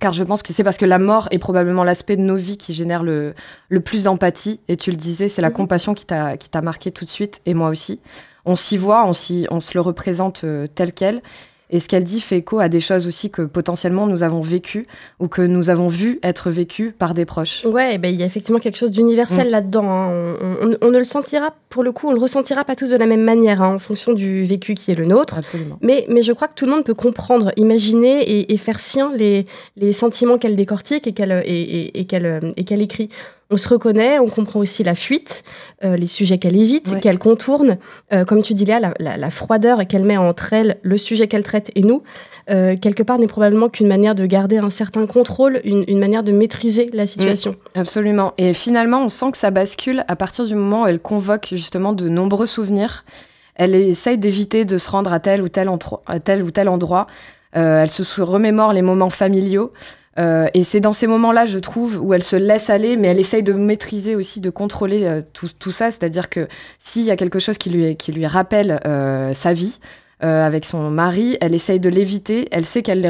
Car 0.00 0.12
je 0.12 0.24
pense 0.24 0.42
que 0.42 0.52
c'est 0.52 0.64
parce 0.64 0.76
que 0.76 0.84
la 0.84 0.98
mort 0.98 1.28
est 1.30 1.38
probablement 1.38 1.84
l'aspect 1.84 2.16
de 2.16 2.22
nos 2.22 2.36
vies 2.36 2.56
qui 2.56 2.72
génère 2.72 3.02
le, 3.02 3.34
le 3.68 3.80
plus 3.80 4.04
d'empathie. 4.04 4.60
Et 4.68 4.76
tu 4.76 4.90
le 4.90 4.96
disais, 4.96 5.28
c'est 5.28 5.42
la 5.42 5.50
mhm. 5.50 5.56
compassion 5.56 5.94
qui 5.94 6.06
t'a 6.06 6.62
marqué 6.62 6.90
tout 6.90 7.04
de 7.04 7.10
suite, 7.10 7.40
et 7.46 7.54
moi 7.54 7.68
aussi. 7.68 8.00
On 8.44 8.54
s'y 8.54 8.78
voit, 8.78 9.04
on, 9.04 9.12
on 9.50 9.60
se 9.60 9.74
le 9.74 9.80
représente 9.80 10.44
euh, 10.44 10.66
tel 10.74 10.92
quel. 10.92 11.22
Et 11.70 11.80
ce 11.80 11.88
qu'elle 11.88 12.04
dit 12.04 12.20
fait 12.20 12.38
écho 12.38 12.58
à 12.60 12.68
des 12.68 12.80
choses 12.80 13.06
aussi 13.06 13.30
que 13.30 13.42
potentiellement 13.42 14.06
nous 14.06 14.22
avons 14.22 14.40
vécues 14.40 14.86
ou 15.20 15.28
que 15.28 15.42
nous 15.42 15.70
avons 15.70 15.88
vu 15.88 16.18
être 16.22 16.50
vécues 16.50 16.94
par 16.98 17.14
des 17.14 17.26
proches. 17.26 17.64
Ouais, 17.64 17.98
ben, 17.98 18.12
il 18.12 18.18
y 18.18 18.22
a 18.22 18.26
effectivement 18.26 18.58
quelque 18.58 18.78
chose 18.78 18.90
d'universel 18.90 19.48
mm. 19.48 19.50
là-dedans. 19.50 19.90
Hein. 19.90 20.36
On, 20.80 20.90
ne 20.90 20.98
le 20.98 21.04
sentira, 21.04 21.54
pour 21.68 21.82
le 21.82 21.92
coup, 21.92 22.08
on 22.08 22.10
ne 22.10 22.16
le 22.16 22.22
ressentira 22.22 22.64
pas 22.64 22.74
tous 22.74 22.90
de 22.90 22.96
la 22.96 23.06
même 23.06 23.22
manière 23.22 23.62
hein, 23.62 23.74
en 23.74 23.78
fonction 23.78 24.12
du 24.12 24.44
vécu 24.44 24.74
qui 24.74 24.90
est 24.90 24.94
le 24.94 25.04
nôtre. 25.04 25.36
Absolument. 25.38 25.78
Mais, 25.82 26.06
mais 26.08 26.22
je 26.22 26.32
crois 26.32 26.48
que 26.48 26.54
tout 26.54 26.64
le 26.64 26.72
monde 26.72 26.84
peut 26.84 26.94
comprendre, 26.94 27.52
imaginer 27.56 28.50
et, 28.50 28.56
faire 28.56 28.80
sien 28.80 29.12
les, 29.14 29.46
les 29.76 29.92
sentiments 29.92 30.38
qu'elle 30.38 30.56
décortique 30.56 31.06
et 31.06 31.12
qu'elle 31.12 31.42
et, 31.44 32.00
et, 32.00 32.04
qu'elle 32.06 32.82
écrit 32.82 33.08
on 33.50 33.56
se 33.56 33.68
reconnaît, 33.68 34.18
on 34.18 34.26
comprend 34.26 34.60
aussi 34.60 34.84
la 34.84 34.94
fuite, 34.94 35.42
euh, 35.82 35.96
les 35.96 36.06
sujets 36.06 36.38
qu'elle 36.38 36.56
évite, 36.56 37.00
qu'elle 37.00 37.18
contourne. 37.18 37.78
Euh, 38.12 38.24
comme 38.24 38.42
tu 38.42 38.52
dis 38.52 38.66
là, 38.66 38.92
la, 38.98 39.30
froideur 39.30 39.86
qu'elle 39.86 40.04
met 40.04 40.18
entre 40.18 40.52
elle, 40.52 40.78
le 40.82 40.98
sujet 40.98 41.28
qu'elle 41.28 41.44
traite 41.44 41.70
et 41.74 41.82
nous, 41.82 42.02
euh, 42.50 42.76
quelque 42.76 43.02
part 43.02 43.18
n'est 43.18 43.26
probablement 43.26 43.70
qu'une 43.70 43.88
manière 43.88 44.14
de 44.14 44.26
garder 44.26 44.58
un 44.58 44.70
certain 44.70 45.06
contrôle, 45.06 45.60
une, 45.64 45.98
manière 45.98 46.22
de 46.22 46.32
maîtriser 46.32 46.90
la 46.92 47.06
situation. 47.06 47.52
Mm, 47.52 47.78
absolument. 47.80 48.34
Et 48.36 48.52
finalement, 48.52 49.02
on 49.02 49.08
sent 49.08 49.30
que 49.32 49.38
ça 49.38 49.50
bascule 49.50 50.04
à 50.08 50.16
partir 50.16 50.44
du 50.44 50.54
moment 50.54 50.82
où 50.82 50.86
elle 50.86 51.00
convoque 51.00 51.48
justement 51.52 51.94
de 51.94 52.08
nombreux 52.08 52.46
souvenirs. 52.46 53.06
Elle 53.54 53.74
essaye 53.74 54.18
d'éviter 54.18 54.66
de 54.66 54.76
se 54.76 54.90
rendre 54.90 55.12
à 55.12 55.20
tel 55.20 55.42
ou 55.42 55.48
tel, 55.48 55.70
à 56.06 56.20
tel, 56.20 56.42
ou 56.42 56.50
tel 56.50 56.68
endroit. 56.68 57.06
elle 57.52 57.90
se 57.90 58.20
remémore 58.20 58.72
les 58.72 58.82
moments 58.82 59.10
familiaux. 59.10 59.72
Euh, 60.18 60.48
et 60.54 60.64
c'est 60.64 60.80
dans 60.80 60.92
ces 60.92 61.06
moments-là, 61.06 61.46
je 61.46 61.58
trouve, 61.58 61.98
où 62.00 62.12
elle 62.12 62.22
se 62.22 62.36
laisse 62.36 62.70
aller, 62.70 62.96
mais 62.96 63.08
elle 63.08 63.20
essaye 63.20 63.42
de 63.42 63.52
maîtriser 63.52 64.16
aussi, 64.16 64.40
de 64.40 64.50
contrôler 64.50 65.04
euh, 65.04 65.22
tout, 65.32 65.48
tout, 65.58 65.70
ça. 65.70 65.90
C'est-à-dire 65.90 66.28
que 66.28 66.48
s'il 66.78 67.02
y 67.04 67.10
a 67.10 67.16
quelque 67.16 67.38
chose 67.38 67.58
qui 67.58 67.70
lui, 67.70 67.96
qui 67.96 68.12
lui 68.12 68.26
rappelle 68.26 68.80
euh, 68.86 69.32
sa 69.34 69.52
vie, 69.52 69.78
avec 70.20 70.64
son 70.64 70.90
mari, 70.90 71.38
elle 71.40 71.54
essaye 71.54 71.78
de 71.78 71.88
l'éviter, 71.88 72.48
elle 72.50 72.66
sait 72.66 72.82
qu'elle 72.82 73.08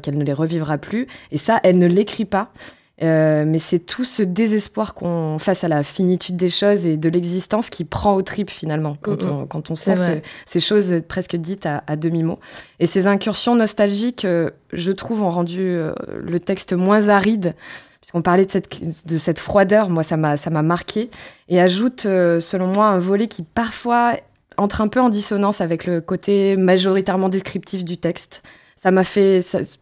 qu'elle 0.00 0.18
ne 0.18 0.22
les 0.22 0.32
revivra 0.32 0.78
plus, 0.78 1.08
et 1.32 1.36
ça, 1.36 1.58
elle 1.64 1.78
ne 1.78 1.88
l'écrit 1.88 2.26
pas. 2.26 2.52
Euh, 3.00 3.44
mais 3.46 3.60
c'est 3.60 3.78
tout 3.78 4.04
ce 4.04 4.22
désespoir 4.24 4.94
qu'on 4.94 5.38
face 5.38 5.62
à 5.62 5.68
la 5.68 5.84
finitude 5.84 6.36
des 6.36 6.48
choses 6.48 6.84
et 6.84 6.96
de 6.96 7.08
l'existence 7.08 7.70
qui 7.70 7.84
prend 7.84 8.14
au 8.14 8.22
trip 8.22 8.50
finalement 8.50 8.96
quand, 9.00 9.24
on, 9.24 9.46
quand 9.46 9.70
on 9.70 9.76
sent 9.76 10.20
ces 10.46 10.60
choses 10.60 11.02
presque 11.06 11.36
dites 11.36 11.66
à, 11.66 11.96
demi-mot. 11.96 12.38
Et 12.80 12.86
ces 12.86 13.06
incursions 13.06 13.54
nostalgiques, 13.54 14.24
euh, 14.24 14.50
je 14.72 14.90
trouve, 14.90 15.22
ont 15.22 15.30
rendu 15.30 15.60
euh, 15.60 15.92
le 16.20 16.40
texte 16.40 16.72
moins 16.72 17.08
aride. 17.08 17.54
Puisqu'on 18.00 18.22
parlait 18.22 18.46
de 18.46 18.50
cette, 18.50 18.68
de 19.06 19.16
cette 19.18 19.38
froideur, 19.38 19.90
moi 19.90 20.04
ça 20.04 20.16
m'a 20.16 20.36
ça 20.36 20.50
m'a 20.50 20.62
marqué 20.62 21.10
et 21.48 21.60
ajoute 21.60 22.02
selon 22.02 22.68
moi 22.68 22.86
un 22.86 22.98
volet 22.98 23.26
qui 23.26 23.42
parfois 23.42 24.14
entre 24.56 24.80
un 24.80 24.88
peu 24.88 25.00
en 25.00 25.08
dissonance 25.08 25.60
avec 25.60 25.84
le 25.84 26.00
côté 26.00 26.56
majoritairement 26.56 27.28
descriptif 27.28 27.84
du 27.84 27.96
texte. 27.96 28.42
Ça 28.76 28.92
m'a 28.92 29.02
fait, 29.02 29.40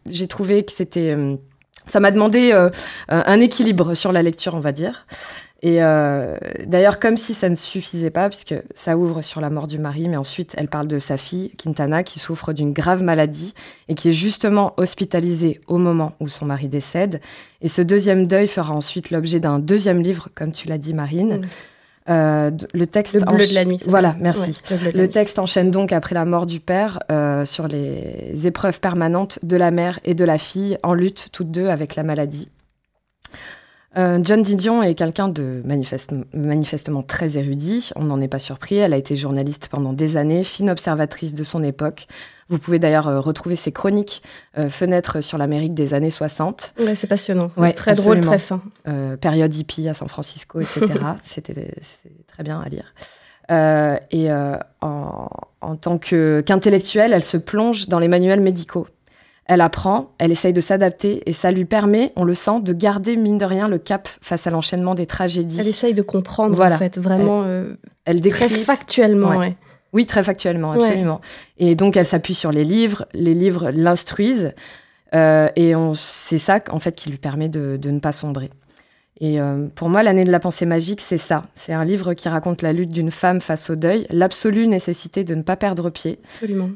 j'ai 0.09 0.27
trouvé 0.27 0.65
que 0.65 0.71
c'était 0.71 1.15
ça 1.87 1.99
m'a 1.99 2.11
demandé 2.11 2.51
euh, 2.53 2.69
un 3.09 3.39
équilibre 3.39 3.93
sur 3.93 4.11
la 4.11 4.21
lecture, 4.21 4.53
on 4.53 4.59
va 4.59 4.71
dire. 4.71 5.05
Et 5.63 5.81
euh, 5.81 6.37
d'ailleurs, 6.65 6.99
comme 6.99 7.17
si 7.17 7.33
ça 7.33 7.49
ne 7.49 7.55
suffisait 7.55 8.11
pas, 8.11 8.29
puisque 8.29 8.53
ça 8.75 8.95
ouvre 8.97 9.23
sur 9.23 9.41
la 9.41 9.49
mort 9.49 9.67
du 9.67 9.79
mari, 9.79 10.07
mais 10.07 10.17
ensuite 10.17 10.53
elle 10.55 10.67
parle 10.67 10.87
de 10.87 10.99
sa 10.99 11.17
fille, 11.17 11.51
Quintana, 11.57 12.03
qui 12.03 12.19
souffre 12.19 12.53
d'une 12.53 12.73
grave 12.73 13.01
maladie 13.01 13.55
et 13.87 13.95
qui 13.95 14.09
est 14.09 14.13
justement 14.13 14.73
hospitalisée 14.77 15.59
au 15.67 15.77
moment 15.77 16.13
où 16.19 16.27
son 16.27 16.45
mari 16.45 16.67
décède. 16.67 17.21
Et 17.61 17.67
ce 17.69 17.81
deuxième 17.81 18.27
deuil 18.27 18.47
fera 18.47 18.73
ensuite 18.73 19.09
l'objet 19.09 19.39
d'un 19.39 19.57
deuxième 19.57 20.03
livre, 20.03 20.29
comme 20.35 20.51
tu 20.51 20.67
l'as 20.67 20.77
dit, 20.77 20.93
Marine. 20.93 21.41
Euh, 22.09 22.51
le 22.73 22.87
texte 22.87 23.15
le 23.15 23.21
bleu 23.21 23.45
de 23.45 23.53
la 23.53 23.65
nuit. 23.65 23.79
Voilà, 23.85 24.15
merci. 24.19 24.57
le, 24.93 25.07
texte 25.07 25.39
enchaîne 25.39 25.71
donc 25.71 25.91
après 25.91 26.15
la 26.15 26.23
mort 26.23 26.45
du 26.45 26.59
père 26.59 26.99
euh, 27.11 27.45
sur 27.45 27.67
les 27.67 28.47
épreuves 28.47 28.79
permanentes 28.79 29.39
de 29.43 29.57
la 29.57 29.71
mère 29.71 29.99
et 30.05 30.13
de 30.13 30.23
la 30.23 30.37
fille 30.37 30.77
en 30.83 30.93
lutte 30.93 31.27
toutes 31.31 31.51
deux 31.51 31.67
avec 31.67 31.95
la 31.95 32.03
maladie. 32.03 32.49
Euh, 33.97 34.19
John 34.23 34.41
Didion 34.41 34.83
est 34.83 34.93
quelqu'un 34.93 35.27
de 35.27 35.61
manifestement 35.65 37.03
très 37.03 37.37
érudit, 37.37 37.89
on 37.95 38.03
n'en 38.03 38.21
est 38.21 38.27
pas 38.27 38.39
surpris. 38.39 38.75
Elle 38.75 38.93
a 38.93 38.97
été 38.97 39.15
journaliste 39.15 39.67
pendant 39.69 39.91
des 39.91 40.17
années, 40.17 40.43
fine 40.43 40.69
observatrice 40.69 41.33
de 41.33 41.43
son 41.43 41.63
époque. 41.63 42.07
Vous 42.49 42.59
pouvez 42.59 42.79
d'ailleurs 42.79 43.07
euh, 43.07 43.19
retrouver 43.19 43.55
ses 43.55 43.71
chroniques 43.71 44.21
euh, 44.57 44.69
Fenêtres 44.69 45.21
sur 45.21 45.37
l'Amérique 45.37 45.73
des 45.73 45.93
années 45.93 46.09
60. 46.09 46.73
Ouais, 46.79 46.95
c'est 46.95 47.07
passionnant. 47.07 47.51
très 47.75 47.95
drôle, 47.95 48.21
très 48.21 48.39
fin. 48.39 48.61
période 49.19 49.53
hippie 49.55 49.87
à 49.89 49.93
San 49.93 50.07
Francisco, 50.07 50.59
etc. 50.59 50.85
C'était 51.23 51.71
très 52.27 52.43
bien 52.43 52.61
à 52.61 52.69
lire. 52.69 52.93
et 54.11 54.31
en, 54.81 55.29
en, 55.61 55.75
tant 55.75 55.97
qu'intellectuelle, 55.97 57.13
elle 57.13 57.23
se 57.23 57.37
plonge 57.37 57.87
dans 57.87 57.99
les 57.99 58.07
manuels 58.07 58.41
médicaux 58.41 58.87
elle 59.47 59.61
apprend, 59.61 60.11
elle 60.17 60.31
essaye 60.31 60.53
de 60.53 60.61
s'adapter 60.61 61.23
et 61.25 61.33
ça 61.33 61.51
lui 61.51 61.65
permet, 61.65 62.11
on 62.15 62.25
le 62.25 62.35
sent, 62.35 62.59
de 62.61 62.73
garder 62.73 63.15
mine 63.15 63.37
de 63.37 63.45
rien 63.45 63.67
le 63.67 63.77
cap 63.77 64.09
face 64.21 64.45
à 64.45 64.51
l'enchaînement 64.51 64.93
des 64.93 65.05
tragédies. 65.05 65.57
Elle 65.59 65.69
essaye 65.69 65.93
de 65.93 66.01
comprendre 66.01 66.61
en 66.61 66.77
fait, 66.77 66.97
vraiment 66.97 67.43
elle, 67.43 68.17
euh, 68.17 68.19
décrit... 68.19 68.47
très 68.47 68.49
factuellement. 68.49 69.41
Oui, 69.97 70.05
très 70.05 70.23
factuellement, 70.23 70.71
absolument. 70.71 71.21
Et 71.57 71.75
donc 71.75 71.97
elle 71.97 72.05
s'appuie 72.05 72.35
sur 72.35 72.51
les 72.51 72.63
livres, 72.63 73.05
les 73.13 73.33
livres 73.33 73.71
l'instruisent 73.73 74.53
euh, 75.15 75.49
et 75.55 75.73
c'est 75.95 76.37
ça 76.37 76.59
en 76.69 76.79
fait 76.79 76.95
qui 76.95 77.09
lui 77.09 77.17
permet 77.17 77.49
de 77.49 77.79
ne 77.83 77.99
pas 77.99 78.11
sombrer. 78.11 78.49
Et 79.19 79.41
euh, 79.41 79.67
pour 79.73 79.89
moi, 79.89 80.03
l'année 80.03 80.23
de 80.23 80.31
la 80.31 80.39
pensée 80.39 80.65
magique, 80.65 81.01
c'est 81.01 81.17
ça. 81.17 81.43
C'est 81.55 81.73
un 81.73 81.83
livre 81.83 82.13
qui 82.13 82.29
raconte 82.29 82.61
la 82.61 82.71
lutte 82.71 82.91
d'une 82.91 83.09
femme 83.09 83.41
face 83.41 83.69
au 83.69 83.75
deuil, 83.75 84.05
l'absolue 84.09 84.67
nécessité 84.67 85.23
de 85.23 85.33
ne 85.33 85.41
pas 85.41 85.55
perdre 85.55 85.89
pied, 85.89 86.19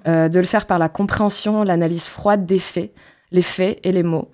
euh, 0.08 0.28
de 0.28 0.40
le 0.40 0.46
faire 0.46 0.66
par 0.66 0.80
la 0.80 0.90
compréhension, 0.90 1.64
l'analyse 1.64 2.06
froide 2.06 2.46
des 2.46 2.60
faits, 2.60 2.92
les 3.32 3.44
faits 3.44 3.80
et 3.84 3.92
les 3.92 4.04
mots. 4.04 4.32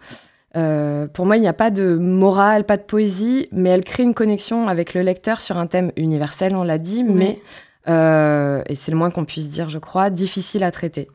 Euh, 0.56 1.08
pour 1.08 1.26
moi, 1.26 1.36
il 1.36 1.42
n'y 1.42 1.50
a 1.50 1.54
pas 1.54 1.70
de 1.70 1.98
morale, 1.98 2.64
pas 2.64 2.78
de 2.78 2.84
poésie, 2.84 3.50
mais 3.52 3.70
elle 3.70 3.84
crée 3.84 4.04
une 4.04 4.14
connexion 4.14 4.70
avec 4.70 4.94
le 4.94 5.02
lecteur 5.02 5.42
sur 5.42 5.58
un 5.58 5.68
thème 5.68 5.92
universel, 5.98 6.56
on 6.56 6.64
l'a 6.64 6.78
dit, 6.78 7.04
mais, 7.04 7.42
et 7.88 8.76
c'est 8.76 8.92
le 8.92 8.98
moins 8.98 9.12
qu'on 9.12 9.26
puisse 9.26 9.50
dire, 9.50 9.70
je 9.70 9.80
crois, 9.80 10.10
difficile 10.10 10.64
à 10.64 10.72
traiter. 10.72 11.08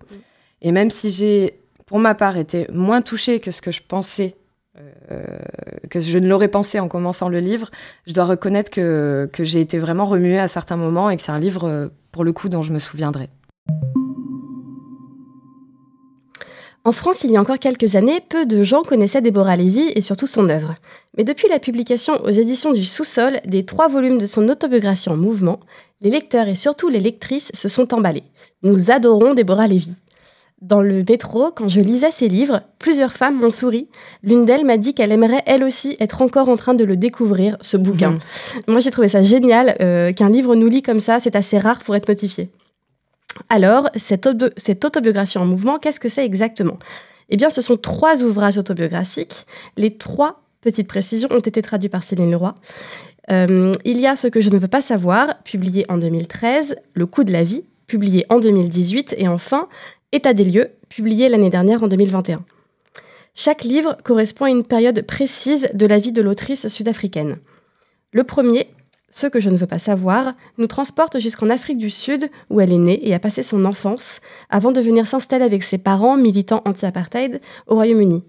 Et 0.62 0.72
même 0.72 0.90
si 0.90 1.10
j'ai, 1.10 1.60
pour 1.86 1.98
ma 1.98 2.14
part, 2.14 2.36
été 2.36 2.66
moins 2.72 3.02
touchée 3.02 3.40
que 3.40 3.50
ce 3.50 3.60
que 3.60 3.70
je 3.70 3.82
pensais 3.86 4.36
euh, 5.10 5.22
que 5.90 6.00
je 6.00 6.16
ne 6.16 6.26
l'aurais 6.26 6.48
pensé 6.48 6.80
en 6.80 6.88
commençant 6.88 7.28
le 7.28 7.40
livre, 7.40 7.70
je 8.06 8.14
dois 8.14 8.24
reconnaître 8.24 8.70
que, 8.70 9.28
que 9.30 9.44
j'ai 9.44 9.60
été 9.60 9.78
vraiment 9.78 10.06
remuée 10.06 10.38
à 10.38 10.48
certains 10.48 10.76
moments 10.76 11.10
et 11.10 11.16
que 11.16 11.22
c'est 11.22 11.32
un 11.32 11.38
livre, 11.38 11.64
euh, 11.64 11.88
pour 12.10 12.24
le 12.24 12.32
coup, 12.32 12.48
dont 12.48 12.62
je 12.62 12.72
me 12.72 12.78
souviendrai. 12.78 13.28
En 16.84 16.90
France, 16.90 17.22
il 17.22 17.30
y 17.30 17.36
a 17.36 17.40
encore 17.40 17.60
quelques 17.60 17.94
années, 17.94 18.20
peu 18.28 18.44
de 18.44 18.64
gens 18.64 18.82
connaissaient 18.82 19.20
Déborah 19.20 19.54
Lévy 19.54 19.92
et 19.94 20.00
surtout 20.00 20.26
son 20.26 20.48
œuvre. 20.48 20.74
Mais 21.16 21.22
depuis 21.22 21.48
la 21.48 21.60
publication 21.60 22.14
aux 22.24 22.30
éditions 22.30 22.72
du 22.72 22.84
Sous-sol 22.84 23.40
des 23.46 23.64
trois 23.64 23.86
volumes 23.86 24.18
de 24.18 24.26
son 24.26 24.48
autobiographie 24.48 25.08
en 25.08 25.16
mouvement, 25.16 25.60
les 26.00 26.10
lecteurs 26.10 26.48
et 26.48 26.56
surtout 26.56 26.88
les 26.88 26.98
lectrices 26.98 27.52
se 27.54 27.68
sont 27.68 27.94
emballés. 27.94 28.24
Nous 28.64 28.90
adorons 28.90 29.34
Déborah 29.34 29.68
Lévy. 29.68 29.94
Dans 30.60 30.80
le 30.80 31.04
métro, 31.08 31.52
quand 31.54 31.68
je 31.68 31.80
lisais 31.80 32.10
ces 32.10 32.28
livres, 32.28 32.62
plusieurs 32.80 33.12
femmes 33.12 33.38
m'ont 33.38 33.50
souri. 33.50 33.88
L'une 34.24 34.44
d'elles 34.44 34.64
m'a 34.64 34.76
dit 34.76 34.94
qu'elle 34.94 35.12
aimerait 35.12 35.42
elle 35.46 35.62
aussi 35.62 35.96
être 36.00 36.22
encore 36.22 36.48
en 36.48 36.56
train 36.56 36.74
de 36.74 36.84
le 36.84 36.96
découvrir, 36.96 37.56
ce 37.60 37.76
bouquin. 37.76 38.10
Mhm. 38.10 38.18
Moi, 38.68 38.80
j'ai 38.80 38.90
trouvé 38.90 39.08
ça 39.08 39.22
génial 39.22 39.76
euh, 39.80 40.12
qu'un 40.12 40.28
livre 40.28 40.56
nous 40.56 40.68
lit 40.68 40.82
comme 40.82 41.00
ça. 41.00 41.20
C'est 41.20 41.36
assez 41.36 41.58
rare 41.58 41.82
pour 41.84 41.94
être 41.94 42.08
notifié. 42.08 42.50
Alors, 43.48 43.90
cette, 43.96 44.26
autobiographie 44.26 45.38
en 45.38 45.46
mouvement, 45.46 45.78
qu'est-ce 45.78 46.00
que 46.00 46.08
c'est 46.08 46.24
exactement? 46.24 46.78
Eh 47.28 47.36
bien, 47.36 47.50
ce 47.50 47.60
sont 47.60 47.76
trois 47.76 48.22
ouvrages 48.22 48.58
autobiographiques. 48.58 49.46
Les 49.76 49.96
trois 49.96 50.42
petites 50.60 50.88
précisions 50.88 51.28
ont 51.30 51.40
été 51.40 51.62
traduits 51.62 51.88
par 51.88 52.04
Céline 52.04 52.30
Leroy. 52.30 52.54
Euh, 53.30 53.72
il 53.84 54.00
y 54.00 54.06
a 54.06 54.16
Ce 54.16 54.26
que 54.26 54.40
je 54.40 54.50
ne 54.50 54.58
veux 54.58 54.68
pas 54.68 54.80
savoir, 54.80 55.42
publié 55.44 55.86
en 55.88 55.98
2013, 55.98 56.76
Le 56.94 57.06
coup 57.06 57.24
de 57.24 57.32
la 57.32 57.42
vie, 57.42 57.64
publié 57.86 58.26
en 58.28 58.38
2018, 58.40 59.14
et 59.18 59.28
enfin 59.28 59.68
État 60.12 60.34
des 60.34 60.44
lieux, 60.44 60.68
publié 60.88 61.28
l'année 61.28 61.50
dernière 61.50 61.82
en 61.82 61.88
2021. 61.88 62.44
Chaque 63.34 63.64
livre 63.64 63.96
correspond 64.04 64.44
à 64.44 64.50
une 64.50 64.64
période 64.64 65.00
précise 65.02 65.68
de 65.72 65.86
la 65.86 65.98
vie 65.98 66.12
de 66.12 66.20
l'autrice 66.20 66.68
sud-africaine. 66.68 67.38
Le 68.12 68.24
premier, 68.24 68.68
Ce 69.14 69.26
que 69.26 69.40
je 69.40 69.50
ne 69.50 69.58
veux 69.58 69.66
pas 69.66 69.78
savoir, 69.78 70.32
nous 70.56 70.66
transporte 70.66 71.18
jusqu'en 71.18 71.50
Afrique 71.50 71.76
du 71.76 71.90
Sud, 71.90 72.30
où 72.48 72.62
elle 72.62 72.72
est 72.72 72.78
née 72.78 73.06
et 73.06 73.12
a 73.12 73.18
passé 73.18 73.42
son 73.42 73.66
enfance, 73.66 74.22
avant 74.48 74.72
de 74.72 74.80
venir 74.80 75.06
s'installer 75.06 75.44
avec 75.44 75.62
ses 75.62 75.76
parents, 75.76 76.16
militants 76.16 76.62
anti-apartheid, 76.64 77.42
au 77.66 77.74
Royaume-Uni. 77.74 78.24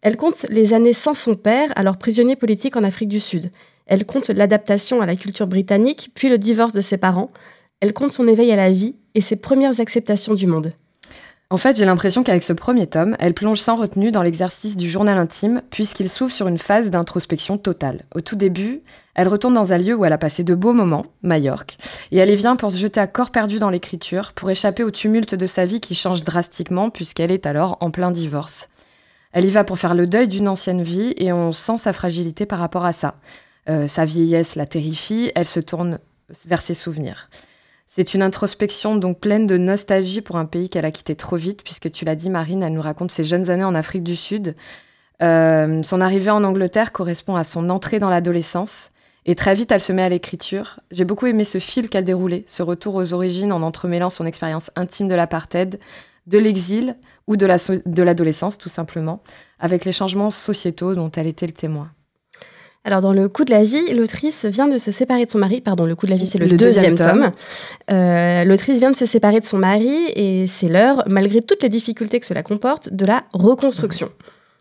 Elle 0.00 0.16
compte 0.16 0.46
les 0.48 0.72
années 0.72 0.94
sans 0.94 1.12
son 1.12 1.34
père, 1.34 1.70
alors 1.76 1.98
prisonnier 1.98 2.36
politique 2.36 2.76
en 2.76 2.84
Afrique 2.84 3.10
du 3.10 3.20
Sud. 3.20 3.50
Elle 3.84 4.06
compte 4.06 4.28
l'adaptation 4.28 5.02
à 5.02 5.06
la 5.06 5.14
culture 5.14 5.46
britannique, 5.46 6.10
puis 6.14 6.30
le 6.30 6.38
divorce 6.38 6.72
de 6.72 6.80
ses 6.80 6.96
parents. 6.96 7.30
Elle 7.80 7.92
compte 7.92 8.12
son 8.12 8.26
éveil 8.26 8.50
à 8.50 8.56
la 8.56 8.70
vie 8.70 8.96
et 9.14 9.20
ses 9.20 9.36
premières 9.36 9.78
acceptations 9.78 10.34
du 10.34 10.46
monde. 10.46 10.72
En 11.50 11.56
fait, 11.56 11.78
j'ai 11.78 11.86
l'impression 11.86 12.24
qu'avec 12.24 12.42
ce 12.42 12.52
premier 12.52 12.86
tome, 12.86 13.16
elle 13.18 13.32
plonge 13.32 13.60
sans 13.60 13.76
retenue 13.76 14.10
dans 14.10 14.20
l'exercice 14.20 14.76
du 14.76 14.86
journal 14.86 15.16
intime, 15.16 15.62
puisqu'il 15.70 16.10
s'ouvre 16.10 16.30
sur 16.30 16.46
une 16.46 16.58
phase 16.58 16.90
d'introspection 16.90 17.56
totale. 17.56 18.04
Au 18.14 18.20
tout 18.20 18.36
début, 18.36 18.82
elle 19.14 19.28
retourne 19.28 19.54
dans 19.54 19.72
un 19.72 19.78
lieu 19.78 19.94
où 19.94 20.04
elle 20.04 20.12
a 20.12 20.18
passé 20.18 20.44
de 20.44 20.54
beaux 20.54 20.74
moments, 20.74 21.06
Majorque, 21.22 21.78
et 22.12 22.18
elle 22.18 22.30
y 22.30 22.36
vient 22.36 22.56
pour 22.56 22.70
se 22.70 22.76
jeter 22.76 23.00
à 23.00 23.06
corps 23.06 23.30
perdu 23.30 23.58
dans 23.58 23.70
l'écriture, 23.70 24.34
pour 24.34 24.50
échapper 24.50 24.84
au 24.84 24.90
tumulte 24.90 25.34
de 25.34 25.46
sa 25.46 25.64
vie 25.64 25.80
qui 25.80 25.94
change 25.94 26.22
drastiquement, 26.22 26.90
puisqu'elle 26.90 27.30
est 27.30 27.46
alors 27.46 27.78
en 27.80 27.90
plein 27.90 28.10
divorce. 28.10 28.68
Elle 29.32 29.46
y 29.46 29.50
va 29.50 29.64
pour 29.64 29.78
faire 29.78 29.94
le 29.94 30.06
deuil 30.06 30.28
d'une 30.28 30.48
ancienne 30.48 30.82
vie, 30.82 31.14
et 31.16 31.32
on 31.32 31.52
sent 31.52 31.78
sa 31.78 31.94
fragilité 31.94 32.44
par 32.44 32.58
rapport 32.58 32.84
à 32.84 32.92
ça. 32.92 33.14
Euh, 33.70 33.88
sa 33.88 34.04
vieillesse 34.04 34.54
la 34.54 34.66
terrifie, 34.66 35.32
elle 35.34 35.48
se 35.48 35.60
tourne 35.60 35.98
vers 36.44 36.60
ses 36.60 36.74
souvenirs. 36.74 37.30
C'est 37.98 38.14
une 38.14 38.22
introspection 38.22 38.94
donc 38.94 39.18
pleine 39.18 39.48
de 39.48 39.56
nostalgie 39.58 40.20
pour 40.20 40.36
un 40.36 40.44
pays 40.44 40.70
qu'elle 40.70 40.84
a 40.84 40.92
quitté 40.92 41.16
trop 41.16 41.34
vite, 41.34 41.64
puisque 41.64 41.90
tu 41.90 42.04
l'as 42.04 42.14
dit, 42.14 42.30
Marine, 42.30 42.62
elle 42.62 42.74
nous 42.74 42.80
raconte 42.80 43.10
ses 43.10 43.24
jeunes 43.24 43.50
années 43.50 43.64
en 43.64 43.74
Afrique 43.74 44.04
du 44.04 44.14
Sud. 44.14 44.54
Euh, 45.20 45.82
son 45.82 46.00
arrivée 46.00 46.30
en 46.30 46.44
Angleterre 46.44 46.92
correspond 46.92 47.34
à 47.34 47.42
son 47.42 47.68
entrée 47.70 47.98
dans 47.98 48.08
l'adolescence. 48.08 48.92
Et 49.26 49.34
très 49.34 49.52
vite, 49.56 49.72
elle 49.72 49.80
se 49.80 49.90
met 49.90 50.02
à 50.02 50.08
l'écriture. 50.08 50.78
J'ai 50.92 51.04
beaucoup 51.04 51.26
aimé 51.26 51.42
ce 51.42 51.58
fil 51.58 51.90
qu'elle 51.90 52.04
déroulait, 52.04 52.44
ce 52.46 52.62
retour 52.62 52.94
aux 52.94 53.14
origines 53.14 53.50
en 53.50 53.62
entremêlant 53.62 54.10
son 54.10 54.26
expérience 54.26 54.70
intime 54.76 55.08
de 55.08 55.16
l'apartheid, 55.16 55.80
de 56.28 56.38
l'exil 56.38 56.94
ou 57.26 57.36
de 57.36 58.02
l'adolescence, 58.02 58.58
tout 58.58 58.68
simplement, 58.68 59.24
avec 59.58 59.84
les 59.84 59.90
changements 59.90 60.30
sociétaux 60.30 60.94
dont 60.94 61.10
elle 61.10 61.26
était 61.26 61.48
le 61.48 61.52
témoin. 61.52 61.90
Alors 62.88 63.02
dans 63.02 63.12
le 63.12 63.28
coup 63.28 63.44
de 63.44 63.50
la 63.50 63.64
vie, 63.64 63.92
l'autrice 63.92 64.46
vient 64.46 64.66
de 64.66 64.78
se 64.78 64.90
séparer 64.90 65.26
de 65.26 65.30
son 65.30 65.36
mari. 65.36 65.60
Pardon, 65.60 65.84
le 65.84 65.94
coup 65.94 66.06
de 66.06 66.10
la 66.10 66.16
vie, 66.16 66.24
c'est 66.24 66.38
le, 66.38 66.48
deuxième, 66.48 66.94
tome. 66.94 67.32
Euh, 67.90 68.44
l'autrice 68.44 68.78
vient 68.78 68.90
de 68.90 68.96
se 68.96 69.04
séparer 69.04 69.40
de 69.40 69.44
son 69.44 69.58
mari 69.58 69.94
et 70.16 70.46
c'est 70.46 70.68
l'heure, 70.68 71.04
malgré 71.06 71.42
toutes 71.42 71.62
les 71.62 71.68
difficultés 71.68 72.18
que 72.18 72.24
cela 72.24 72.42
comporte, 72.42 72.90
de 72.90 73.04
la 73.04 73.24
reconstruction. 73.34 74.08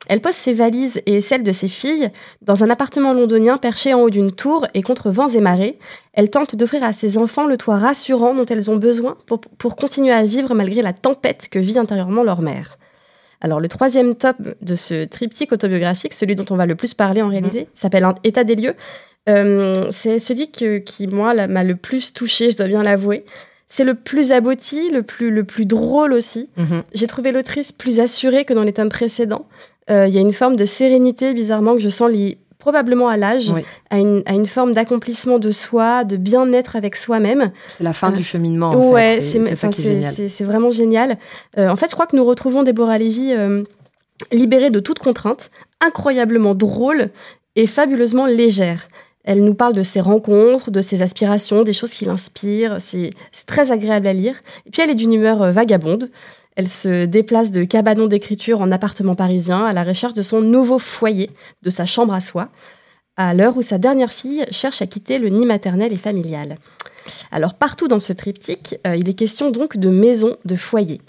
Elle 0.08 0.20
pose 0.20 0.34
ses 0.34 0.52
valises 0.52 1.02
et 1.06 1.22
celles 1.22 1.44
de 1.44 1.54
ses 1.54 1.70
filles 1.70 2.10
dans 2.42 2.66
un 2.66 2.70
appartement 2.70 3.14
londonien 3.14 3.56
perché 3.56 3.94
en 3.94 4.02
haut 4.02 4.10
d'une 4.10 4.34
tour 4.34 4.68
et 4.74 4.82
contre 4.82 5.10
vents 5.10 5.30
et 5.30 5.40
marées. 5.40 5.80
Elle 6.12 6.30
tente 6.30 6.54
d'offrir 6.58 6.84
à 6.84 6.92
ses 6.92 7.18
enfants 7.18 7.48
le 7.48 7.56
toit 7.56 7.78
rassurant 7.78 8.36
dont 8.36 8.46
elles 8.46 8.70
ont 8.70 8.76
besoin 8.76 9.16
pour, 9.26 9.40
pour 9.40 9.78
continuer 9.78 10.12
à 10.12 10.24
vivre 10.24 10.54
malgré 10.54 10.82
la 10.82 10.92
tempête 10.92 11.48
que 11.50 11.60
vit 11.60 11.80
intérieurement 11.80 12.24
leur 12.24 12.42
mère. 12.42 12.78
Alors 13.42 13.60
le 13.60 13.68
troisième 13.68 14.16
top 14.16 14.38
de 14.62 14.76
ce 14.76 15.06
triptyque 15.06 15.52
autobiographique, 15.52 16.14
celui 16.14 16.36
dont 16.36 16.46
on 16.50 16.56
va 16.56 16.66
le 16.66 16.76
plus 16.76 16.94
parler 16.94 17.22
en 17.22 17.30
réalité, 17.30 17.62
mhm. 17.62 17.68
s'appelle 17.74 18.08
État 18.24 18.44
des 18.44 18.56
lieux. 18.56 18.76
Euh, 19.30 19.88
c'est 19.92 20.20
celui 20.20 20.50
qui, 20.50 21.08
moi, 21.08 21.48
m'a 21.48 21.64
le 21.64 21.76
plus 21.76 22.14
touché, 22.14 22.52
je 22.52 22.58
dois 22.58 22.68
bien 22.68 22.84
l'avouer. 22.84 23.26
C'est 23.68 23.84
le 23.84 23.96
plus 23.96 24.32
abouti, 24.32 24.90
le 24.92 25.04
plus, 25.04 25.30
le 25.30 25.44
plus 25.44 25.66
drôle 25.66 26.14
aussi. 26.14 26.50
Mhm. 26.56 26.84
J'ai 26.94 27.08
trouvé 27.08 27.32
l'autrice 27.32 27.72
plus 27.72 28.00
assurée 28.00 28.46
que 28.46 28.54
dans 28.54 28.64
les 28.64 28.72
tomes 28.72 28.90
précédents. 28.90 29.48
Euh, 29.90 30.08
il 30.08 30.14
y 30.14 30.18
a 30.18 30.22
une 30.22 30.34
forme 30.34 30.56
de 30.56 30.66
sérénité, 30.66 31.34
bizarrement, 31.34 31.74
que 31.74 31.82
je 31.82 31.90
sens 31.90 32.10
liée 32.10 32.38
probablement 32.60 33.08
à 33.08 33.18
l'âge, 33.18 33.54
à, 33.90 33.98
une, 33.98 34.46
forme 34.46 34.74
d'accomplissement 34.74 35.40
de 35.40 35.52
soi, 35.52 36.04
de 36.04 36.18
bien-être 36.18 36.76
avec 36.76 36.96
soi-même. 36.96 37.52
C'est 37.78 37.84
la 37.84 37.94
fin 37.94 38.12
du 38.12 38.22
euh, 38.22 38.24
cheminement. 38.24 38.70
En 38.70 38.92
ouais, 38.92 39.20
c'est 39.22 40.44
vraiment 40.44 40.72
génial. 40.72 41.18
Euh, 41.58 41.70
en 41.70 41.76
fait, 41.76 41.88
je 41.90 41.94
crois 41.94 42.08
que 42.08 42.16
nous 42.16 42.26
retrouvons 42.26 42.64
Déborah 42.64 42.98
Lévy 42.98 43.34
euh, 43.34 43.64
libérée 44.32 44.70
de 44.70 44.80
toute 44.80 45.00
contrainte, 45.00 45.52
incroyablement 45.82 46.56
drôle 46.56 47.10
et 47.56 47.68
fabuleusement 47.68 48.26
légère. 48.26 48.88
Elle 49.24 49.44
nous 49.44 49.54
parle 49.54 49.74
de 49.74 49.84
ses 49.84 50.00
rencontres, 50.00 50.72
de 50.72 50.82
ses 50.82 51.02
aspirations, 51.02 51.64
des 51.64 51.74
choses 51.74 51.94
qui 51.94 52.06
l'inspirent. 52.06 52.78
C'est 52.80 53.12
très 53.46 53.72
agréable 53.72 54.08
à 54.08 54.14
lire. 54.14 54.36
Et 54.66 54.72
puis 54.72 54.82
elle 54.82 54.90
est 54.90 54.96
d'une 54.96 55.14
humeur 55.14 55.52
vagabonde. 55.52 56.10
Elle 56.58 56.70
se 56.70 57.06
déplace 57.06 57.52
de 57.52 57.64
cabanon 57.64 58.08
d'écriture 58.08 58.62
en 58.62 58.72
appartement 58.72 59.14
parisien 59.14 59.64
à 59.64 59.74
la 59.74 59.84
recherche 59.84 60.16
de 60.16 60.24
son 60.24 60.42
nouveau 60.42 60.80
foyer, 60.80 61.30
de 61.62 61.70
sa 61.70 61.86
chambre 61.86 62.16
à 62.16 62.20
soi, 62.20 62.50
à 63.16 63.36
l'heure 63.36 63.58
où 63.58 63.62
sa 63.62 63.78
dernière 63.78 64.12
fille 64.12 64.44
cherche 64.50 64.82
à 64.82 64.88
quitter 64.88 65.20
le 65.20 65.30
nid 65.30 65.46
maternel 65.46 65.94
et 65.94 65.98
familial. 65.98 66.56
Alors 67.32 67.54
partout 67.54 67.88
dans 67.88 68.00
ce 68.00 68.12
triptyque, 68.12 68.80
euh, 68.88 68.96
il 68.96 69.08
est 69.08 69.14
question 69.14 69.52
donc 69.52 69.78
de 69.78 69.90
maison, 69.90 70.36
de 70.46 70.56
foyer. 70.56 71.00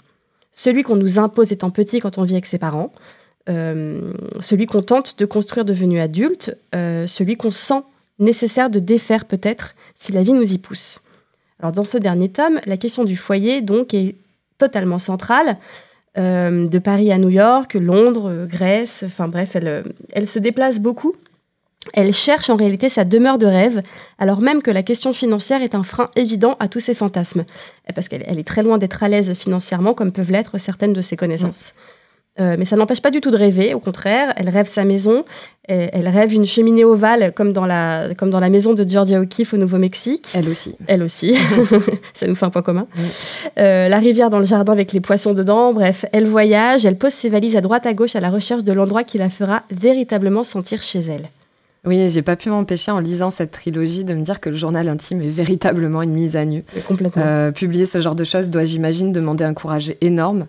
Celui 0.51 0.83
qu'on 0.83 0.95
nous 0.95 1.17
impose 1.17 1.51
étant 1.51 1.71
petit 1.71 1.99
quand 1.99 2.19
on 2.19 2.23
vit 2.23 2.33
avec 2.33 2.45
ses 2.45 2.59
parents, 2.59 2.91
euh, 3.49 4.13
celui 4.39 4.67
qu'on 4.67 4.83
tente 4.83 5.17
de 5.17 5.25
construire 5.25 5.65
devenu 5.65 5.99
adulte, 5.99 6.55
euh, 6.75 7.07
celui 7.07 7.37
qu'on 7.37 7.49
sent 7.49 7.81
nécessaire 8.19 8.69
de 8.69 8.77
défaire 8.77 9.25
peut-être 9.25 9.73
si 9.95 10.11
la 10.11 10.21
vie 10.21 10.33
nous 10.33 10.53
y 10.53 10.59
pousse. 10.59 11.01
Alors 11.59 11.71
dans 11.71 11.83
ce 11.83 11.97
dernier 11.97 12.29
tome, 12.29 12.59
la 12.67 12.77
question 12.77 13.03
du 13.03 13.15
foyer 13.15 13.61
donc 13.63 13.95
est 13.95 14.15
totalement 14.59 14.99
centrale. 14.99 15.57
Euh, 16.17 16.67
de 16.67 16.79
Paris 16.79 17.11
à 17.11 17.17
New 17.17 17.29
York, 17.29 17.75
Londres, 17.75 18.45
Grèce, 18.49 19.03
enfin 19.05 19.27
bref, 19.27 19.55
euh, 19.55 19.83
elle 20.11 20.27
se 20.27 20.39
déplace 20.39 20.79
beaucoup. 20.79 21.13
Elle 21.93 22.11
cherche 22.13 22.49
en 22.49 22.55
réalité 22.55 22.89
sa 22.89 23.05
demeure 23.05 23.37
de 23.37 23.45
rêve, 23.45 23.81
alors 24.17 24.41
même 24.41 24.61
que 24.61 24.71
la 24.71 24.83
question 24.83 25.13
financière 25.13 25.61
est 25.61 25.75
un 25.75 25.83
frein 25.83 26.09
évident 26.15 26.57
à 26.59 26.67
tous 26.67 26.81
ses 26.81 26.93
fantasmes, 26.93 27.45
parce 27.95 28.09
qu'elle 28.09 28.37
est 28.37 28.47
très 28.47 28.63
loin 28.63 28.77
d'être 28.77 29.01
à 29.01 29.07
l'aise 29.07 29.33
financièrement, 29.33 29.93
comme 29.93 30.11
peuvent 30.11 30.31
l'être 30.31 30.57
certaines 30.57 30.93
de 30.93 31.01
ses 31.01 31.15
connaissances. 31.15 31.73
Euh, 32.39 32.55
mais 32.57 32.65
ça 32.65 32.75
n'empêche 32.75 33.01
pas 33.01 33.11
du 33.11 33.21
tout 33.21 33.31
de 33.31 33.37
rêver, 33.37 33.73
au 33.73 33.79
contraire, 33.79 34.33
elle 34.35 34.49
rêve 34.49 34.67
sa 34.67 34.85
maison, 34.85 35.25
elle 35.67 36.07
rêve 36.07 36.33
une 36.33 36.47
cheminée 36.47 36.83
ovale 36.83 37.31
comme 37.35 37.53
dans 37.53 37.67
la, 37.67 38.15
comme 38.17 38.31
dans 38.31 38.39
la 38.39 38.49
maison 38.49 38.73
de 38.73 38.87
Georgia 38.89 39.21
O'Keeffe 39.21 39.53
au 39.53 39.57
Nouveau-Mexique. 39.57 40.29
Elle 40.33 40.49
aussi. 40.49 40.75
Elle 40.87 41.03
aussi, 41.03 41.35
ça 42.13 42.25
nous 42.25 42.33
fait 42.33 42.45
un 42.45 42.49
point 42.49 42.63
commun. 42.63 42.87
Euh, 43.59 43.87
la 43.87 43.99
rivière 43.99 44.31
dans 44.31 44.39
le 44.39 44.45
jardin 44.45 44.73
avec 44.73 44.93
les 44.93 44.99
poissons 44.99 45.35
dedans, 45.35 45.71
bref, 45.71 46.05
elle 46.11 46.25
voyage, 46.25 46.85
elle 46.85 46.97
pose 46.97 47.13
ses 47.13 47.29
valises 47.29 47.55
à 47.55 47.61
droite 47.61 47.85
à 47.85 47.93
gauche 47.93 48.15
à 48.15 48.19
la 48.19 48.31
recherche 48.31 48.63
de 48.63 48.73
l'endroit 48.73 49.03
qui 49.03 49.19
la 49.19 49.29
fera 49.29 49.63
véritablement 49.69 50.43
sentir 50.43 50.81
chez 50.81 50.99
elle. 50.99 51.29
Oui, 51.85 52.09
j'ai 52.09 52.21
pas 52.21 52.35
pu 52.35 52.49
m'empêcher 52.49 52.91
en 52.91 52.99
lisant 52.99 53.31
cette 53.31 53.51
trilogie 53.51 54.03
de 54.03 54.13
me 54.13 54.21
dire 54.21 54.41
que 54.41 54.49
le 54.49 54.57
journal 54.57 54.89
intime 54.89 55.21
est 55.21 55.27
véritablement 55.27 56.01
une 56.01 56.13
mise 56.13 56.35
à 56.35 56.45
nu. 56.45 56.63
complètement. 56.87 57.23
Euh, 57.25 57.51
publier 57.51 57.85
ce 57.85 58.01
genre 58.01 58.15
de 58.15 58.25
choses 58.25 58.49
doit, 58.49 58.65
j'imagine, 58.65 59.13
demander 59.13 59.45
un 59.45 59.53
courage 59.53 59.93
énorme. 60.01 60.47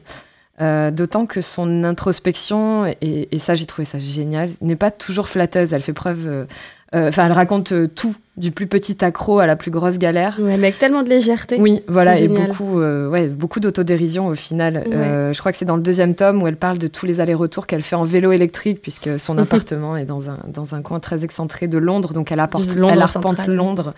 Euh, 0.61 0.91
d'autant 0.91 1.25
que 1.25 1.41
son 1.41 1.85
introspection, 1.85 2.85
et, 3.01 3.39
ça 3.39 3.55
j'ai 3.55 3.65
trouvé 3.65 3.87
ça 3.87 3.99
génial, 3.99 4.51
n'est 4.61 4.77
pas 4.77 4.91
toujours 4.91 5.29
flatteuse. 5.29 5.73
Elle 5.73 5.81
fait 5.81 5.95
preuve. 5.95 6.27
Euh, 6.27 6.45
euh, 6.93 7.09
enfin, 7.09 7.27
elle 7.27 7.33
raconte 7.33 7.73
tout, 7.95 8.17
du 8.37 8.51
plus 8.51 8.67
petit 8.67 9.03
accro 9.05 9.39
à 9.39 9.47
la 9.47 9.55
plus 9.55 9.71
grosse 9.71 9.97
galère. 9.97 10.37
Ouais, 10.41 10.57
mais 10.57 10.67
avec 10.67 10.79
tellement 10.79 11.03
de 11.03 11.09
légèreté. 11.09 11.57
Oui, 11.61 11.83
voilà, 11.87 12.19
et 12.19 12.27
beaucoup, 12.27 12.81
ouais, 12.81 13.29
beaucoup 13.29 13.61
d'autodérision 13.61 14.27
au 14.27 14.35
final. 14.35 14.85
je 14.91 15.39
crois 15.39 15.53
que 15.53 15.59
c'est 15.59 15.65
dans 15.65 15.77
le 15.77 15.83
deuxième 15.83 16.15
tome 16.15 16.43
où 16.43 16.49
elle 16.49 16.57
parle 16.57 16.79
de 16.79 16.89
tous 16.89 17.07
les 17.07 17.21
allers-retours 17.21 17.67
qu'elle 17.67 17.83
fait 17.83 17.97
en 17.97 18.03
vélo 18.03 18.33
électrique, 18.33 18.83
puisque 18.83 19.21
son 19.21 19.39
appartement 19.39 19.97
est 19.97 20.05
dans 20.05 20.31
un, 20.31 20.39
dans 20.49 20.75
un 20.75 20.83
coin 20.83 20.99
très 20.99 21.25
excentré 21.25 21.69
de 21.69 21.79
Londres, 21.79 22.13
donc 22.13 22.33
elle, 22.33 22.41
apporte, 22.41 22.69
elle 22.77 23.03
arpente 23.03 23.47
Londres 23.47 23.95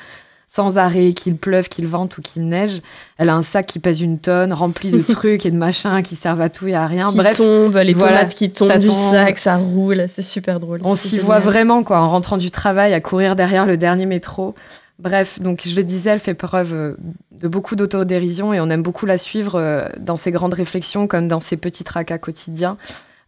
sans 0.54 0.76
arrêt, 0.76 1.14
qu'il 1.14 1.36
pleuve, 1.36 1.68
qu'il 1.68 1.86
vente 1.86 2.18
ou 2.18 2.22
qu'il 2.22 2.46
neige. 2.46 2.82
Elle 3.16 3.30
a 3.30 3.34
un 3.34 3.42
sac 3.42 3.66
qui 3.66 3.78
pèse 3.78 4.02
une 4.02 4.18
tonne, 4.18 4.52
rempli 4.52 4.90
de 4.90 5.00
trucs 5.12 5.46
et 5.46 5.50
de 5.50 5.56
machins 5.56 6.02
qui 6.02 6.14
servent 6.14 6.42
à 6.42 6.50
tout 6.50 6.68
et 6.68 6.74
à 6.74 6.86
rien. 6.86 7.08
Qui 7.08 7.16
Bref, 7.16 7.38
tombe, 7.38 7.76
les 7.76 7.94
tomates 7.94 8.34
qui 8.34 8.50
tombent 8.50 8.76
du 8.76 8.92
sac, 8.92 9.38
ça 9.38 9.56
roule, 9.56 10.04
c'est 10.08 10.22
super 10.22 10.60
drôle. 10.60 10.80
On 10.84 10.94
s'y 10.94 11.18
voit 11.18 11.38
vraiment 11.38 11.82
quoi, 11.82 12.00
en 12.00 12.10
rentrant 12.10 12.36
du 12.36 12.50
travail, 12.50 12.92
à 12.92 13.00
courir 13.00 13.34
derrière 13.34 13.64
le 13.64 13.76
dernier 13.76 14.06
métro 14.06 14.54
Bref, 14.98 15.40
donc 15.40 15.62
je 15.64 15.74
le 15.74 15.82
disais, 15.82 16.10
elle 16.10 16.20
fait 16.20 16.34
preuve 16.34 16.74
euh, 16.74 16.96
de 17.32 17.48
beaucoup 17.48 17.74
d'autodérision 17.74 18.52
et 18.52 18.60
on 18.60 18.70
aime 18.70 18.82
beaucoup 18.82 19.06
la 19.06 19.18
suivre 19.18 19.58
euh, 19.58 19.88
dans 19.98 20.16
ses 20.16 20.30
grandes 20.30 20.54
réflexions 20.54 21.08
comme 21.08 21.26
dans 21.26 21.40
ses 21.40 21.56
petits 21.56 21.82
tracas 21.82 22.18
quotidiens. 22.18 22.76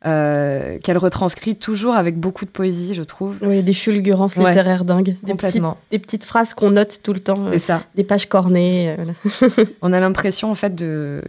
Euh, 0.06 0.78
qu'elle 0.80 0.98
retranscrit 0.98 1.56
toujours 1.56 1.94
avec 1.94 2.18
beaucoup 2.18 2.44
de 2.44 2.50
poésie, 2.50 2.92
je 2.92 3.02
trouve. 3.02 3.36
Oui, 3.40 3.62
des 3.62 3.72
fulgurances 3.72 4.36
littéraires 4.36 4.84
dingues. 4.84 5.16
Des 5.22 5.32
Complètement. 5.32 5.72
Petites, 5.72 5.90
des 5.90 5.98
petites 5.98 6.24
phrases 6.24 6.52
qu'on 6.52 6.70
note 6.70 7.00
tout 7.02 7.14
le 7.14 7.20
temps. 7.20 7.38
C'est 7.50 7.58
ça. 7.58 7.82
Des 7.94 8.04
pages 8.04 8.26
cornées. 8.26 8.96
On 9.82 9.94
a 9.94 10.00
l'impression, 10.00 10.50
en 10.50 10.54
fait, 10.54 10.84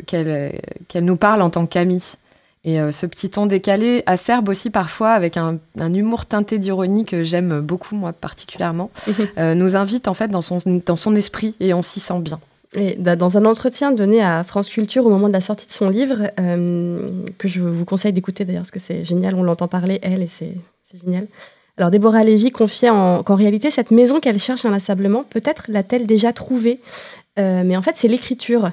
qu'elle 0.05 0.59
qu'elle 0.89 1.05
nous 1.05 1.15
parle 1.15 1.41
en 1.41 1.49
tant 1.49 1.65
qu'amie. 1.65 2.17
Et 2.65 2.81
euh, 2.81 2.91
ce 2.91 3.05
petit 3.05 3.29
ton 3.29 3.45
décalé 3.45 4.03
acerbe 4.07 4.49
aussi 4.49 4.71
parfois 4.71 5.11
avec 5.11 5.37
un, 5.37 5.59
humour 5.77 6.25
teinté 6.25 6.57
d'ironie 6.57 7.05
que 7.05 7.23
j'aime 7.23 7.61
beaucoup, 7.61 7.95
moi 7.95 8.11
particulièrement, 8.11 8.89
euh, 9.37 9.53
nous 9.53 9.75
invite 9.75 10.07
en 10.07 10.15
fait 10.15 10.29
dans 10.29 10.41
son, 10.41 10.57
dans 10.83 10.95
son 10.95 11.15
esprit 11.15 11.55
et 11.59 11.75
on 11.75 11.83
s'y 11.83 11.99
sent 11.99 12.19
bien. 12.19 12.39
Et 12.75 12.95
dans 12.95 13.37
un 13.37 13.45
entretien 13.45 13.91
donné 13.91 14.21
à 14.21 14.43
France 14.43 14.69
Culture 14.69 15.05
au 15.05 15.09
moment 15.09 15.27
de 15.27 15.33
la 15.33 15.41
sortie 15.41 15.67
de 15.67 15.71
son 15.71 15.89
livre, 15.89 16.31
euh, 16.39 17.07
que 17.37 17.47
je 17.47 17.61
vous 17.61 17.85
conseille 17.85 18.13
d'écouter 18.13 18.45
d'ailleurs, 18.45 18.63
parce 18.63 18.71
que 18.71 18.79
c'est 18.79 19.03
génial, 19.03 19.35
on 19.35 19.43
l'entend 19.43 19.67
parler, 19.67 19.99
elle, 20.01 20.21
et 20.21 20.27
c'est 20.27 20.55
génial. 21.01 21.27
Alors 21.77 21.91
Déborah 21.91 22.23
Lévy 22.23 22.51
confiait 22.51 22.89
qu'en 22.89 23.35
réalité, 23.35 23.69
cette 23.69 23.91
maison 23.91 24.19
qu'elle 24.19 24.39
cherche 24.39 24.65
inlassablement, 24.65 25.23
peut-être 25.23 25.65
l'a-t-elle 25.67 26.07
déjà 26.07 26.31
trouvée. 26.31 26.79
mais 27.37 27.75
en 27.75 27.81
fait, 27.81 27.95
c'est 27.95 28.07
l'écriture. 28.07 28.71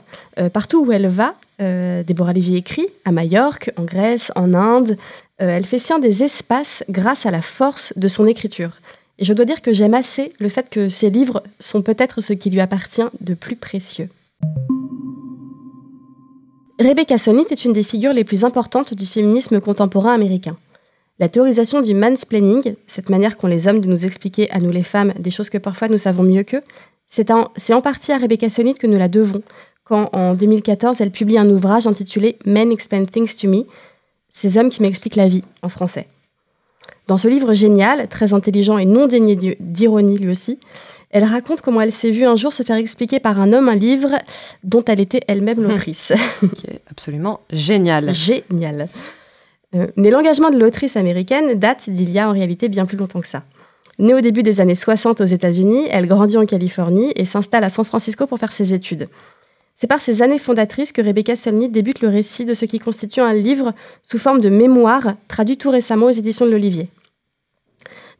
partout 0.52 0.84
où 0.86 0.92
elle 0.92 1.08
va, 1.08 1.34
euh, 1.62 2.02
Déborah 2.02 2.32
Lévy 2.32 2.56
écrit 2.56 2.86
à 3.04 3.12
Majorque, 3.12 3.70
en 3.76 3.84
Grèce, 3.84 4.32
en 4.34 4.54
Inde. 4.54 4.96
Euh, 5.40 5.48
elle 5.48 5.64
fait 5.64 5.78
sien 5.78 5.98
des 5.98 6.22
espaces 6.22 6.84
grâce 6.88 7.26
à 7.26 7.30
la 7.30 7.42
force 7.42 7.92
de 7.96 8.08
son 8.08 8.26
écriture. 8.26 8.80
Et 9.18 9.24
je 9.24 9.32
dois 9.32 9.44
dire 9.44 9.62
que 9.62 9.72
j'aime 9.72 9.94
assez 9.94 10.32
le 10.38 10.48
fait 10.48 10.68
que 10.70 10.88
ses 10.88 11.10
livres 11.10 11.42
sont 11.60 11.82
peut-être 11.82 12.20
ce 12.20 12.32
qui 12.32 12.50
lui 12.50 12.60
appartient 12.60 13.02
de 13.20 13.34
plus 13.34 13.56
précieux. 13.56 14.08
Rebecca 16.78 17.18
Solnit 17.18 17.46
est 17.50 17.64
une 17.64 17.72
des 17.72 17.82
figures 17.82 18.12
les 18.12 18.24
plus 18.24 18.44
importantes 18.44 18.94
du 18.94 19.06
féminisme 19.06 19.60
contemporain 19.60 20.14
américain. 20.14 20.56
La 21.18 21.28
théorisation 21.28 21.80
du 21.80 21.94
mansplaining, 21.94 22.74
cette 22.86 23.10
manière 23.10 23.36
qu'ont 23.36 23.46
les 23.46 23.68
hommes 23.68 23.80
de 23.80 23.86
nous 23.86 24.04
expliquer 24.04 24.50
à 24.50 24.58
nous 24.58 24.70
les 24.70 24.82
femmes 24.82 25.12
des 25.18 25.30
choses 25.30 25.50
que 25.50 25.58
parfois 25.58 25.88
nous 25.88 25.98
savons 25.98 26.24
mieux 26.24 26.42
qu'eux, 26.42 26.62
c'est 27.06 27.30
en, 27.30 27.52
en, 27.70 27.80
partie 27.82 28.10
à 28.10 28.18
Rebecca 28.18 28.48
Solnit 28.48 28.74
que 28.74 28.86
nous 28.86 28.98
la 28.98 29.08
devons, 29.08 29.42
quand 29.84 30.08
en 30.12 30.34
2014 30.34 31.00
elle 31.00 31.10
publie 31.10 31.38
un 31.38 31.48
ouvrage 31.50 31.86
intitulé 31.86 32.38
Men 32.46 32.72
Explain 32.72 33.04
Things 33.04 33.36
to 33.36 33.48
Me, 33.48 33.64
ces 34.30 34.56
hommes 34.56 34.70
qui 34.70 34.82
m'expliquent 34.82 35.16
la 35.16 35.28
vie 35.28 35.42
en 35.60 35.68
français. 35.68 36.08
Dans 37.06 37.16
ce 37.16 37.28
livre 37.28 37.52
génial, 37.52 38.08
très 38.08 38.32
intelligent 38.32 38.78
et 38.78 38.84
non 38.84 39.06
dénié 39.06 39.56
d'ironie 39.60 40.18
lui 40.18 40.30
aussi, 40.30 40.58
elle 41.10 41.24
raconte 41.24 41.60
comment 41.60 41.80
elle 41.80 41.92
s'est 41.92 42.10
vue 42.10 42.24
un 42.24 42.36
jour 42.36 42.52
se 42.52 42.62
faire 42.62 42.76
expliquer 42.76 43.20
par 43.20 43.40
un 43.40 43.52
homme 43.52 43.68
un 43.68 43.74
livre 43.74 44.18
dont 44.64 44.82
elle 44.86 45.00
était 45.00 45.20
elle-même 45.28 45.62
l'autrice. 45.62 46.12
qui 46.54 46.66
est 46.66 46.80
absolument 46.90 47.40
génial. 47.50 48.14
Génial. 48.14 48.88
Euh, 49.74 49.86
mais 49.96 50.10
l'engagement 50.10 50.50
de 50.50 50.58
l'autrice 50.58 50.96
américaine 50.96 51.58
date 51.58 51.90
d'il 51.90 52.10
y 52.10 52.18
a 52.18 52.28
en 52.28 52.32
réalité 52.32 52.68
bien 52.68 52.86
plus 52.86 52.96
longtemps 52.96 53.20
que 53.20 53.26
ça. 53.26 53.42
Née 53.98 54.14
au 54.14 54.20
début 54.20 54.42
des 54.42 54.60
années 54.60 54.74
60 54.74 55.20
aux 55.20 55.24
États-Unis, 55.26 55.86
elle 55.90 56.06
grandit 56.06 56.38
en 56.38 56.46
Californie 56.46 57.12
et 57.14 57.26
s'installe 57.26 57.64
à 57.64 57.70
San 57.70 57.84
Francisco 57.84 58.26
pour 58.26 58.38
faire 58.38 58.52
ses 58.52 58.72
études. 58.72 59.08
C'est 59.74 59.86
par 59.86 60.00
ces 60.00 60.22
années 60.22 60.38
fondatrices 60.38 60.92
que 60.92 61.02
Rebecca 61.02 61.34
Solnit 61.34 61.68
débute 61.68 62.00
le 62.00 62.08
récit 62.08 62.44
de 62.44 62.54
ce 62.54 62.64
qui 62.64 62.78
constitue 62.78 63.20
un 63.20 63.34
livre 63.34 63.74
sous 64.02 64.18
forme 64.18 64.40
de 64.40 64.48
mémoire, 64.48 65.14
traduit 65.28 65.56
tout 65.56 65.70
récemment 65.70 66.06
aux 66.06 66.10
éditions 66.10 66.46
de 66.46 66.50
l'Olivier. 66.50 66.88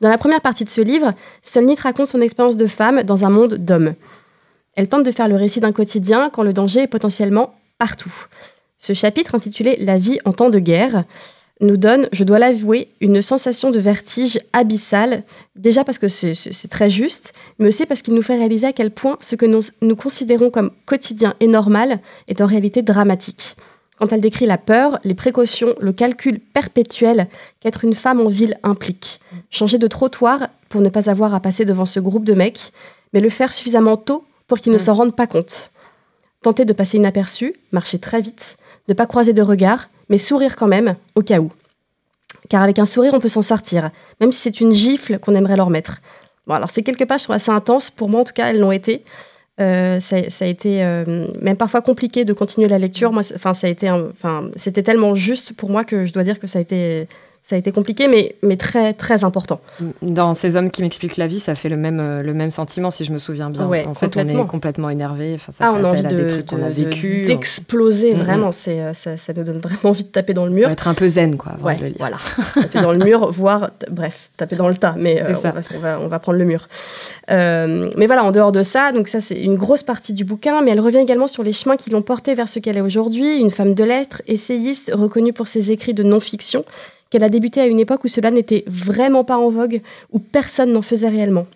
Dans 0.01 0.09
la 0.09 0.19
première 0.19 0.41
partie 0.41 0.65
de 0.65 0.69
ce 0.71 0.81
livre, 0.81 1.13
Solnit 1.43 1.77
raconte 1.77 2.09
son 2.09 2.21
expérience 2.21 2.57
de 2.57 2.67
femme 2.67 3.05
dans 3.05 3.25
un 3.25 3.31
monde 3.31 3.55
d'hommes. 3.55 3.95
Elle 4.75 4.89
tente 4.89 5.05
de 5.05 5.13
faire 5.13 5.29
le 5.29 5.37
récit 5.37 5.61
d'un 5.61 5.73
quotidien 5.73 6.31
quand 6.31 6.43
le 6.43 6.53
danger 6.53 6.81
est 6.81 6.89
potentiellement 6.89 7.55
partout. 7.79 8.13
Ce 8.79 8.95
chapitre, 8.95 9.37
intitulé 9.37 9.77
La 9.79 9.99
vie 9.99 10.19
en 10.25 10.33
temps 10.33 10.51
de 10.51 10.59
guerre, 10.59 11.05
nous 11.63 11.77
donne, 11.77 12.09
je 12.13 12.25
dois 12.25 12.39
l'avouer, 12.39 12.89
une 13.01 13.23
sensation 13.23 13.71
de 13.71 13.79
vertige 13.79 14.39
abyssale, 14.53 15.23
déjà 15.57 15.85
parce 15.85 15.99
que 15.99 16.09
c'est 16.09 16.69
très 16.69 16.91
juste, 16.91 17.33
mais 17.59 17.69
aussi 17.69 17.87
parce 17.87 18.03
qu'il 18.03 18.15
nous 18.15 18.23
fait 18.23 18.37
réaliser 18.37 18.67
à 18.67 18.73
quel 18.73 18.91
point 18.91 19.17
ce 19.21 19.37
que 19.37 19.47
nous, 19.47 19.97
considérons 19.97 20.51
comme 20.51 20.73
quotidien 20.87 21.35
et 21.41 21.47
normal 21.47 22.01
est 22.29 22.41
en 22.41 22.47
réalité 22.47 22.83
dramatique. 22.83 23.57
Quand 23.99 24.13
elle 24.13 24.21
décrit 24.21 24.47
la 24.47 24.59
peur, 24.59 24.99
les 25.05 25.15
précautions, 25.15 25.75
le 25.81 25.93
calcul 25.93 26.41
perpétuel 26.41 27.29
qu'être 27.61 27.85
une 27.85 27.95
femme 27.95 28.21
en 28.21 28.29
ville 28.29 28.59
implique. 28.65 29.21
Changer 29.51 29.79
de 29.79 29.87
trottoir 29.87 30.49
pour 30.69 30.81
ne 30.81 30.89
pas 30.89 31.09
avoir 31.09 31.35
à 31.35 31.41
passer 31.41 31.65
devant 31.65 31.87
ce 31.87 32.01
groupe 32.01 32.25
de 32.25 32.35
mecs, 32.35 32.73
mais 33.13 33.21
le 33.21 33.29
faire 33.29 33.53
suffisamment 33.53 33.97
tôt 33.97 34.25
pour 34.49 34.59
qu'ils 34.59 34.73
ne 34.73 34.79
mm. 34.79 34.81
s'en 34.81 34.95
rendent 34.95 35.17
pas 35.17 35.29
compte. 35.29 35.71
Tenter 36.43 36.65
de 36.65 36.73
passer 36.73 36.97
inaperçu, 36.97 37.55
marcher 37.71 38.01
très 38.01 38.21
vite, 38.21 38.57
ne 38.89 38.95
pas 38.95 39.07
croiser 39.07 39.33
de 39.33 39.43
regard, 39.43 39.89
mais 40.09 40.19
sourire 40.19 40.57
quand 40.57 40.69
même, 40.69 40.97
au 41.15 41.23
cas 41.23 41.41
où. 41.41 41.51
Car 42.49 42.63
avec 42.63 42.79
un 42.79 42.85
sourire, 42.85 43.13
on 43.15 43.21
peut 43.21 43.29
s'en 43.29 43.43
sortir, 43.43 43.91
même 44.21 44.33
si 44.33 44.41
c'est 44.41 44.61
une 44.61 44.73
gifle 44.73 45.19
qu'on 45.19 45.35
aimerait 45.35 45.57
leur 45.57 45.71
mettre. 45.71 46.01
Bon, 46.47 46.55
alors 46.55 46.71
ces 46.71 46.83
quelques 46.83 47.07
pages 47.07 47.21
sont 47.21 47.33
assez 47.33 47.51
intenses, 47.51 47.91
pour 47.91 48.09
moi 48.09 48.21
en 48.21 48.25
tout 48.25 48.33
cas, 48.33 48.49
elles 48.49 48.59
l'ont 48.59 48.73
été. 48.73 49.05
Euh, 49.61 50.01
ça, 50.01 50.17
a 50.17 50.47
été 50.47 50.83
euh, 50.83 51.27
même 51.41 51.57
parfois 51.57 51.83
compliqué 51.83 52.25
de 52.25 52.33
continuer 52.33 52.69
la 52.69 52.79
lecture. 52.79 53.13
Moi, 53.13 53.23
enfin, 53.35 53.53
ça 53.53 53.67
a 53.67 53.71
été, 53.71 53.91
enfin, 53.91 54.51
c'était 54.57 54.83
tellement 54.83 55.15
juste 55.15 55.53
pour 55.53 55.71
moi 55.71 55.85
que 55.85 56.05
je 56.05 56.13
dois 56.13 56.25
dire 56.25 56.41
que 56.41 56.47
ça 56.47 56.59
a 56.59 56.63
été 56.63 57.07
ça 57.45 57.57
a 57.57 57.59
été 57.59 57.73
compliqué, 57.73 58.07
mais, 58.07 58.37
mais 58.45 58.57
très, 58.57 58.93
très 58.93 59.25
important. 59.25 59.61
Dans 60.01 60.33
Ces 60.33 60.55
hommes 60.55 60.71
qui 60.71 60.81
m'expliquent 60.81 61.17
la 61.17 61.27
vie, 61.27 61.41
ça 61.41 61.57
fait 61.57 61.69
le 61.69 61.77
même, 61.77 61.99
euh, 61.99 62.23
le 62.23 62.35
même 62.35 62.53
sentiment, 62.53 62.93
si 62.93 63.05
je 63.05 63.11
me 63.11 63.19
souviens 63.19 63.51
bien. 63.51 63.67
en 63.67 63.95
fait, 63.95 64.17
on 64.17 64.21
est 64.21 64.47
complètement 64.47 64.91
énervé. 64.91 65.33
Enfin, 65.35 65.51
ça 65.51 65.65
ah, 65.67 65.75
on 65.77 65.83
a 65.83 65.89
envie 65.89 66.05
de, 66.05 66.29
trucs 66.29 66.47
qu'on 66.47 66.63
a 66.63 66.69
vécu. 66.69 67.23
D'exploser, 67.23 68.13
vraiment. 68.13 68.53
C'est, 68.53 68.81
euh, 68.81 68.93
ça, 68.93 69.17
ça, 69.17 69.33
nous 69.33 69.43
donne 69.43 69.59
vraiment 69.59 69.91
envie 69.91 70.05
de 70.05 70.09
taper 70.09 70.35
dans 70.35 70.47
le 70.47 70.53
mur. 70.53 70.71
être 70.71 70.87
un 70.87 70.95
peu 70.95 71.09
zen, 71.09 71.37
quoi. 71.37 71.55
Ouais, 71.61 71.77
le 71.79 71.89
lire. 71.89 71.97
voilà. 71.99 72.19
taper 72.55 72.81
dans 72.81 72.93
le 72.93 73.05
mur, 73.05 73.33
voire, 73.33 73.71
bref, 73.91 74.31
taper 74.37 74.55
dans 74.55 74.69
le 74.69 74.77
tas, 74.77 74.95
mais 74.97 75.21
euh, 75.21 75.35
on, 75.37 75.41
va, 75.41 75.55
on, 75.75 75.79
va, 75.81 76.01
on, 76.01 76.07
va, 76.07 76.19
prendre 76.21 76.39
le 76.39 76.45
mur. 76.45 76.69
mais 77.29 78.07
voilà, 78.07 78.23
en 78.23 78.31
dehors 78.31 78.53
de 78.53 78.63
ça, 78.63 78.93
donc 78.93 79.09
ça, 79.09 79.21
c'est 79.21 79.41
une 79.41 79.57
grosse 79.57 79.83
partie 79.83 80.13
du 80.13 80.25
bouquin, 80.25 80.63
mais 80.63 80.71
elle 80.71 80.81
revient 80.81 80.99
également 80.99 81.27
sur 81.27 81.43
les 81.43 81.53
chemins 81.53 81.77
qui 81.77 81.91
l'ont 81.91 82.03
portée 82.03 82.37
vers 82.37 82.49
ce 82.49 82.61
qu'elle 82.61 82.77
est 82.77 82.83
aujourd'hui, 82.83 83.41
une 83.41 83.51
femme 83.51 83.75
de 83.75 83.83
lettres, 83.83 84.23
essayiste, 84.29 84.93
reconnue 84.95 85.33
pour 85.33 85.49
ses 85.49 85.73
écrits 85.73 85.93
de 85.95 86.05
non-fiction 86.05 86.65
qu'elle 87.13 87.25
a 87.25 87.29
débuté 87.29 87.61
à 87.61 87.67
une 87.67 87.79
époque 87.79 88.05
où 88.05 88.09
cela 88.09 88.31
n'était 88.31 88.65
vraiment 88.67 89.23
pas 89.23 89.37
en 89.37 89.51
vogue, 89.51 89.83
où 90.13 90.19
personne 90.19 90.73
n'en 90.73 90.81
faisait 90.81 91.11
réellement. 91.11 91.47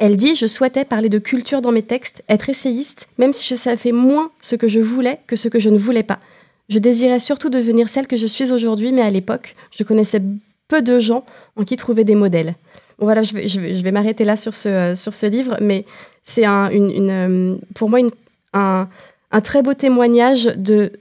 Elle 0.00 0.16
dit 0.16 0.34
Je 0.34 0.46
souhaitais 0.46 0.84
parler 0.84 1.08
de 1.08 1.20
culture 1.20 1.62
dans 1.62 1.70
mes 1.70 1.84
textes, 1.84 2.24
être 2.28 2.50
essayiste, 2.50 3.08
même 3.16 3.32
si 3.32 3.46
je 3.46 3.54
savais 3.54 3.92
moins 3.92 4.32
ce 4.40 4.56
que 4.56 4.66
je 4.66 4.80
voulais 4.80 5.20
que 5.28 5.36
ce 5.36 5.46
que 5.46 5.60
je 5.60 5.70
ne 5.70 5.78
voulais 5.78 6.02
pas. 6.02 6.18
Je 6.68 6.80
désirais 6.80 7.20
surtout 7.20 7.50
devenir 7.50 7.88
celle 7.88 8.08
que 8.08 8.16
je 8.16 8.26
suis 8.26 8.50
aujourd'hui, 8.50 8.90
mais 8.90 9.02
à 9.02 9.10
l'époque, 9.10 9.54
je 9.70 9.84
connaissais 9.84 10.20
peu 10.66 10.82
de 10.82 10.98
gens 10.98 11.24
en 11.54 11.62
qui 11.62 11.76
trouver 11.76 12.02
des 12.02 12.16
modèles. 12.16 12.56
Bon, 12.98 13.06
voilà, 13.06 13.22
je 13.22 13.60
vais, 13.60 13.92
m'arrêter 13.92 14.24
là 14.24 14.36
sur 14.36 14.54
ce, 14.54 14.68
euh, 14.68 14.94
sur 14.96 15.14
ce 15.14 15.26
livre, 15.26 15.56
mais 15.60 15.84
c'est 16.24 16.44
un, 16.44 16.68
une, 16.68 17.10
euh, 17.10 17.56
pour 17.76 17.88
moi 17.88 18.00
un, 18.54 18.88
un 19.30 19.40
très 19.40 19.62
beau 19.62 19.74
témoignage 19.74 20.46
de 20.56 20.92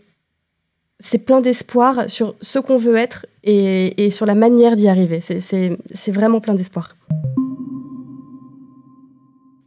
c'est 0.99 1.19
plein 1.19 1.39
d'espoir 1.39 2.09
sur 2.09 2.35
ce 2.41 2.59
qu'on 2.59 2.77
veut 2.77 2.97
être 2.97 3.25
et, 3.43 4.11
sur 4.11 4.25
la 4.25 4.35
manière 4.35 4.75
d'y 4.75 4.89
arriver. 4.89 5.21
C'est 5.21 6.11
vraiment 6.11 6.41
plein 6.41 6.53
d'espoir. 6.53 6.95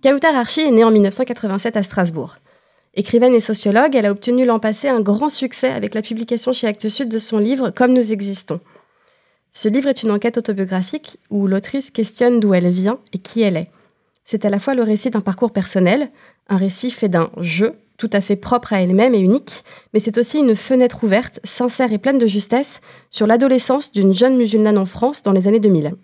Kautar 0.03 0.35
Archi 0.35 0.61
est 0.61 0.71
née 0.71 0.85
en 0.85 0.90
1987 0.90 1.77
à 1.77 1.83
Strasbourg. 1.83 2.37
Écrivaine 2.95 3.35
et 3.35 3.40
sociologue, 3.40 3.95
elle 3.95 4.05
a 4.05 4.11
obtenu 4.11 4.45
l'an 4.45 4.59
passé 4.59 4.88
un 4.88 5.01
grand 5.01 5.31
succès 5.31 5.71
avec 5.71 5.95
la 5.95 6.03
publication 6.03 6.53
chez 6.53 6.66
Actes 6.66 6.88
Sud 6.88 7.09
de 7.09 7.18
son 7.18 7.38
livre 7.38 7.71
Comme 7.71 7.95
nous 7.95 8.12
existons. 8.12 8.61
Ce 9.49 9.68
livre 9.68 9.88
est 9.88 10.03
une 10.03 10.11
enquête 10.11 10.37
autobiographique 10.37 11.18
où 11.31 11.47
l'autrice 11.47 11.90
questionne 11.90 12.40
d'où 12.40 12.53
elle 12.53 12.68
vient 12.68 12.99
et 13.14 13.18
qui 13.18 13.40
elle 13.42 13.57
est. 13.57 13.71
C'est 14.25 14.45
à 14.45 14.51
la 14.51 14.59
fois 14.59 14.75
le 14.75 14.83
récit 14.83 15.11
d'un 15.11 15.21
parcours 15.21 15.53
personnel, 15.53 16.11
un 16.49 16.57
récit 16.59 16.90
fait 16.90 17.09
d'un 17.09 17.31
jeu 17.38 17.75
tout 17.96 18.11
à 18.12 18.20
fait 18.20 18.37
propre 18.37 18.72
à 18.72 18.83
elle-même 18.83 19.14
et 19.14 19.20
unique, 19.20 19.64
mais 19.92 20.00
c'est 20.00 20.18
aussi 20.18 20.38
une 20.38 20.57
fenêtre 20.57 21.05
ouverte, 21.05 21.40
sincère 21.44 21.92
et 21.92 21.98
pleine 21.98 22.18
de 22.18 22.26
justesse 22.26 22.81
sur 23.11 23.26
l'adolescence 23.26 23.92
d'une 23.92 24.12
jeune 24.12 24.37
musulmane 24.37 24.78
en 24.78 24.87
France 24.87 25.22
dans 25.22 25.33
les 25.33 25.48
années 25.48 25.61
2000. 25.61 25.94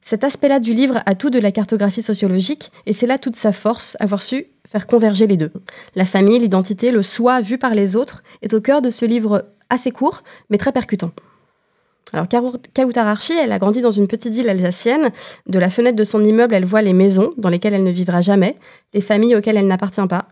Cet 0.00 0.22
aspect-là 0.22 0.60
du 0.60 0.72
livre 0.72 1.00
a 1.04 1.16
tout 1.16 1.30
de 1.30 1.40
la 1.40 1.50
cartographie 1.50 2.02
sociologique, 2.02 2.70
et 2.86 2.92
c'est 2.92 3.08
là 3.08 3.18
toute 3.18 3.34
sa 3.34 3.52
force, 3.52 3.96
avoir 3.98 4.22
su 4.22 4.46
faire 4.66 4.86
converger 4.86 5.26
les 5.26 5.36
deux. 5.36 5.50
La 5.94 6.04
famille, 6.04 6.38
l'identité, 6.38 6.92
le 6.92 7.02
soi 7.02 7.40
vu 7.40 7.58
par 7.58 7.74
les 7.74 7.96
autres 7.96 8.22
est 8.42 8.54
au 8.54 8.60
cœur 8.60 8.82
de 8.82 8.90
ce 8.90 9.04
livre 9.04 9.46
assez 9.68 9.90
court, 9.90 10.22
mais 10.48 10.58
très 10.58 10.70
percutant. 10.72 11.10
Alors, 12.12 12.26
Kautar 12.28 13.08
Archi, 13.08 13.32
elle 13.32 13.50
a 13.50 13.58
grandi 13.58 13.80
dans 13.80 13.90
une 13.90 14.06
petite 14.06 14.32
ville 14.32 14.48
alsacienne. 14.48 15.10
De 15.48 15.58
la 15.58 15.70
fenêtre 15.70 15.96
de 15.96 16.04
son 16.04 16.22
immeuble, 16.22 16.54
elle 16.54 16.64
voit 16.64 16.82
les 16.82 16.92
maisons 16.92 17.34
dans 17.36 17.48
lesquelles 17.48 17.74
elle 17.74 17.82
ne 17.82 17.90
vivra 17.90 18.20
jamais, 18.20 18.54
les 18.94 19.00
familles 19.00 19.34
auxquelles 19.34 19.56
elle 19.56 19.66
n'appartient 19.66 20.06
pas. 20.08 20.28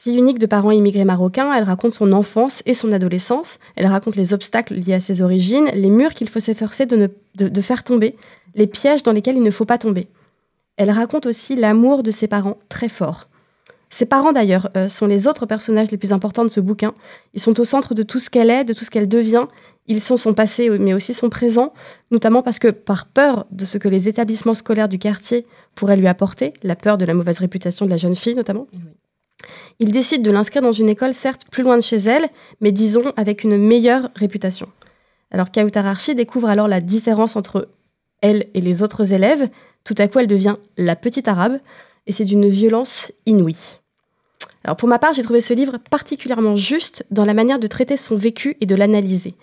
Fille 0.00 0.16
unique 0.16 0.38
de 0.38 0.46
parents 0.46 0.70
immigrés 0.70 1.04
marocains, 1.04 1.52
elle 1.52 1.64
raconte 1.64 1.90
son 1.90 2.12
enfance 2.12 2.62
et 2.66 2.74
son 2.74 2.92
adolescence. 2.92 3.58
Elle 3.74 3.88
raconte 3.88 4.14
les 4.14 4.32
obstacles 4.32 4.74
liés 4.74 4.94
à 4.94 5.00
ses 5.00 5.22
origines, 5.22 5.68
les 5.74 5.90
murs 5.90 6.14
qu'il 6.14 6.28
faut 6.28 6.38
s'efforcer 6.38 6.86
de, 6.86 7.60
faire 7.60 7.82
tomber, 7.82 8.14
les 8.54 8.68
pièges 8.68 9.02
dans 9.02 9.10
lesquels 9.10 9.36
il 9.36 9.42
ne 9.42 9.50
faut 9.50 9.64
pas 9.64 9.76
tomber. 9.76 10.06
elle 10.76 10.92
raconte 10.92 11.26
aussi 11.26 11.56
l'amour 11.56 12.04
de 12.04 12.12
ses 12.12 12.28
parents 12.28 12.58
très 12.68 12.88
fort. 12.88 13.28
Ses 13.90 14.06
parents, 14.06 14.32
d'ailleurs, 14.32 14.70
euh, 14.76 14.88
sont 14.88 15.08
les 15.08 15.26
autres 15.26 15.46
personnages 15.46 15.90
les 15.90 15.98
plus 15.98 16.12
importants 16.12 16.44
de 16.44 16.48
ce 16.48 16.60
bouquin. 16.60 16.94
Ils 17.34 17.40
sont 17.40 17.58
au 17.58 17.64
centre 17.64 17.92
de 17.94 18.04
tout 18.04 18.20
ce 18.20 18.30
qu'elle 18.30 18.50
est, 18.50 18.62
de 18.62 18.74
tout 18.74 18.84
ce 18.84 18.90
qu'elle 18.90 19.08
devient. 19.08 19.46
Ils 19.88 20.00
sont 20.00 20.16
son 20.16 20.32
passé, 20.32 20.70
mais 20.70 20.94
aussi 20.94 21.12
son 21.12 21.28
présent, 21.28 21.72
notamment 22.12 22.42
parce 22.42 22.60
que, 22.60 22.68
par 22.68 23.06
peur 23.06 23.46
de 23.50 23.64
ce 23.64 23.78
que 23.78 23.88
les 23.88 24.08
établissements 24.08 24.54
scolaires 24.54 24.88
du 24.88 25.00
quartier 25.00 25.44
pourraient 25.74 25.96
lui 25.96 26.06
apporter, 26.06 26.52
la 26.62 26.76
peur 26.76 26.98
de 26.98 27.04
la 27.04 27.14
mauvaise 27.14 27.40
réputation 27.40 27.84
de 27.84 27.90
la 27.90 27.96
jeune 27.96 28.14
fille 28.14 28.36
notamment, 28.36 28.68
il 29.78 29.92
décide 29.92 30.22
de 30.22 30.30
l'inscrire 30.30 30.62
dans 30.62 30.72
une 30.72 30.88
école, 30.88 31.14
certes 31.14 31.42
plus 31.50 31.62
loin 31.62 31.76
de 31.76 31.82
chez 31.82 31.96
elle, 31.96 32.28
mais 32.60 32.72
disons 32.72 33.12
avec 33.16 33.44
une 33.44 33.56
meilleure 33.56 34.10
réputation. 34.14 34.68
Alors 35.30 35.50
Kautararchi 35.52 36.14
découvre 36.14 36.48
alors 36.48 36.68
la 36.68 36.80
différence 36.80 37.36
entre 37.36 37.68
elle 38.22 38.46
et 38.54 38.60
les 38.60 38.82
autres 38.82 39.12
élèves. 39.12 39.48
Tout 39.84 39.94
à 39.98 40.08
coup, 40.08 40.18
elle 40.18 40.26
devient 40.26 40.56
la 40.76 40.96
petite 40.96 41.28
arabe, 41.28 41.60
et 42.06 42.12
c'est 42.12 42.24
d'une 42.24 42.48
violence 42.48 43.12
inouïe. 43.26 43.78
Alors 44.64 44.76
pour 44.76 44.88
ma 44.88 44.98
part, 44.98 45.12
j'ai 45.12 45.22
trouvé 45.22 45.40
ce 45.40 45.54
livre 45.54 45.78
particulièrement 45.90 46.56
juste 46.56 47.06
dans 47.10 47.24
la 47.24 47.34
manière 47.34 47.58
de 47.58 47.66
traiter 47.66 47.96
son 47.96 48.16
vécu 48.16 48.56
et 48.60 48.66
de 48.66 48.74
l'analyser. 48.74 49.34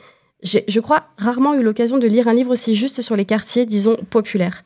J'ai, 0.43 0.65
je 0.67 0.79
crois, 0.79 1.05
rarement 1.17 1.53
eu 1.53 1.63
l'occasion 1.63 1.97
de 1.97 2.08
lire 2.08 2.27
un 2.27 2.34
livre 2.34 2.51
aussi 2.51 2.75
juste 2.75 3.01
sur 3.01 3.15
les 3.15 3.25
quartiers, 3.25 3.65
disons, 3.65 3.95
populaires. 4.10 4.63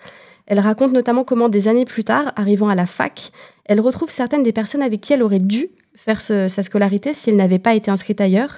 Elle 0.47 0.59
raconte 0.59 0.91
notamment 0.91 1.23
comment 1.23 1.47
des 1.47 1.67
années 1.67 1.85
plus 1.85 2.03
tard, 2.03 2.33
arrivant 2.35 2.69
à 2.69 2.75
la 2.75 2.87
fac, 2.87 3.31
elle 3.69 3.79
retrouve 3.81 4.09
certaines 4.09 4.41
des 4.41 4.51
personnes 4.51 4.81
avec 4.81 4.99
qui 4.99 5.13
elle 5.13 5.21
aurait 5.21 5.39
dû 5.39 5.69
faire 5.95 6.19
sa 6.21 6.49
scolarité 6.49 7.13
si 7.13 7.29
elle 7.29 7.35
n'avait 7.35 7.59
pas 7.59 7.75
été 7.75 7.91
inscrite 7.91 8.19
ailleurs. 8.19 8.57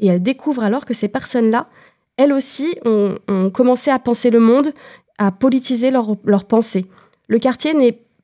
Et 0.00 0.06
elle 0.06 0.22
découvre 0.22 0.64
alors 0.64 0.86
que 0.86 0.94
ces 0.94 1.08
personnes-là, 1.08 1.68
elles 2.16 2.32
aussi, 2.32 2.74
ont, 2.86 3.14
commencé 3.50 3.90
à 3.90 3.98
penser 3.98 4.30
le 4.30 4.40
monde, 4.40 4.72
à 5.18 5.30
politiser 5.30 5.90
leurs 5.90 6.16
leur 6.24 6.46
pensée. 6.46 6.86
Le 7.28 7.38
quartier 7.38 7.74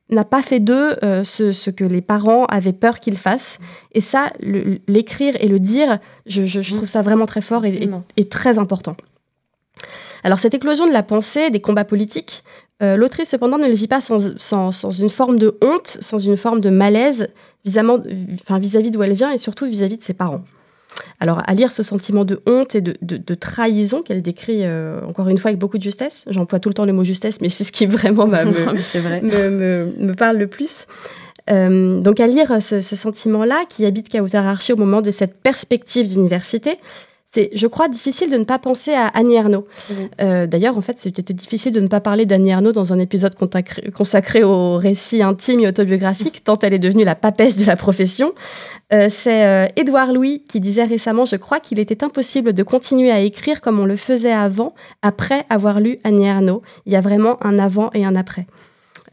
n'a 0.09 0.25
pas 0.25 0.41
fait 0.41 0.59
d'eux 0.59 0.95
euh, 1.03 1.23
ce, 1.23 1.69
que 1.69 1.83
les 1.83 2.01
parents 2.01 2.45
avaient 2.45 2.73
peur 2.73 2.99
qu'ils 2.99 3.17
fassent. 3.17 3.59
Et 3.91 4.01
ça, 4.01 4.31
l'écrire 4.87 5.35
et 5.39 5.47
le 5.47 5.59
dire, 5.59 5.99
je, 6.25 6.75
trouve 6.75 6.89
ça 6.89 7.03
vraiment 7.03 7.27
très 7.27 7.41
fort 7.41 7.63
et, 7.63 8.25
très 8.25 8.57
important. 8.57 8.97
Alors 10.23 10.39
cette 10.39 10.55
éclosion 10.55 10.87
de 10.87 10.93
la 10.93 11.03
pensée, 11.03 11.51
des 11.51 11.61
combats 11.61 11.85
politiques, 11.85 12.43
euh, 12.81 12.97
l'autrice, 12.97 13.29
cependant, 13.29 13.57
ne 13.57 13.67
le 13.67 13.73
vit 13.73 13.87
pas 13.87 14.01
sans, 14.01 14.19
une 14.99 15.09
forme 15.09 15.37
de 15.37 15.57
honte, 15.61 15.97
sans 16.01 16.17
une 16.17 16.37
forme 16.37 16.59
de 16.59 16.69
malaise 16.69 17.29
vis-à-vis 17.65 18.91
d'où 18.91 19.03
elle 19.03 19.13
vient 19.13 19.31
et 19.31 19.37
surtout 19.37 19.65
vis-à-vis 19.65 19.97
de 19.97 20.03
ses 20.03 20.13
parents. 20.13 20.43
Alors, 21.19 21.41
à 21.45 21.53
lire 21.53 21.71
ce 21.71 21.81
sentiment 21.81 22.25
de 22.25 22.41
honte 22.45 22.75
et 22.75 22.81
de, 22.81 23.33
trahison 23.35 24.01
qu'elle 24.01 24.21
décrit 24.21 24.61
euh, 24.63 25.01
encore 25.07 25.29
une 25.29 25.37
fois 25.37 25.49
avec 25.49 25.59
beaucoup 25.59 25.77
de 25.77 25.83
justesse, 25.83 26.25
j'emploie 26.27 26.59
tout 26.59 26.69
le 26.69 26.75
temps 26.75 26.85
le 26.85 26.93
mot 26.93 27.03
justesse, 27.03 27.41
mais 27.41 27.49
c'est 27.49 27.63
ce 27.63 27.71
qui 27.71 27.85
vraiment 27.85 28.27
me, 28.27 30.11
parle 30.13 30.37
le 30.37 30.47
plus. 30.47 30.87
Euh, 31.49 31.99
donc, 32.01 32.19
à 32.19 32.27
lire 32.27 32.61
ce, 32.61 32.79
ce 32.79 32.95
sentiment-là 32.95 33.63
qui 33.69 33.85
habite 33.85 34.09
Kautar 34.09 34.45
Archie 34.45 34.73
au 34.73 34.77
moment 34.77 35.01
de 35.01 35.11
cette 35.11 35.35
perspective 35.35 36.07
d'université, 36.07 36.77
c'est, 37.33 37.49
je 37.53 37.65
crois, 37.65 37.87
difficile 37.87 38.29
de 38.29 38.37
ne 38.37 38.43
pas 38.43 38.59
penser 38.59 38.93
à 38.93 39.07
Annie 39.07 39.33
Ernaux. 39.33 39.65
Euh, 40.21 40.45
d'ailleurs, 40.45 40.77
en 40.77 40.81
fait, 40.81 40.99
c'était 40.99 41.33
difficile 41.33 41.71
de 41.71 41.79
ne 41.79 41.87
pas 41.87 41.99
parler 41.99 42.27
d'Annie 42.27 42.51
Ernaux 42.51 42.73
dans 42.73 42.93
un 42.93 42.99
épisode 42.99 43.33
consacré 43.35 44.43
au 44.43 44.77
récit 44.77 45.23
intime 45.23 45.61
et 45.61 45.67
autobiographique, 45.67 46.43
tant 46.43 46.59
elle 46.59 46.75
est 46.75 46.79
devenue 46.79 47.03
la 47.03 47.15
papesse 47.15 47.57
de 47.57 47.65
la 47.65 47.75
profession. 47.75 48.33
Euh, 48.93 49.07
c'est 49.09 49.45
euh, 49.45 49.65
Édouard 49.75 50.13
Louis 50.13 50.43
qui 50.47 50.59
disait 50.59 50.83
récemment, 50.83 51.25
je 51.25 51.35
crois, 51.35 51.59
qu'il 51.59 51.79
était 51.79 52.03
impossible 52.03 52.53
de 52.53 52.61
continuer 52.61 53.09
à 53.09 53.19
écrire 53.19 53.61
comme 53.61 53.79
on 53.79 53.85
le 53.85 53.95
faisait 53.95 54.31
avant, 54.31 54.75
après 55.01 55.43
avoir 55.49 55.79
lu 55.79 55.97
Annie 56.03 56.27
Ernaux. 56.27 56.61
Il 56.85 56.93
y 56.93 56.95
a 56.95 57.01
vraiment 57.01 57.43
un 57.43 57.57
avant 57.57 57.89
et 57.95 58.05
un 58.05 58.15
après. 58.15 58.45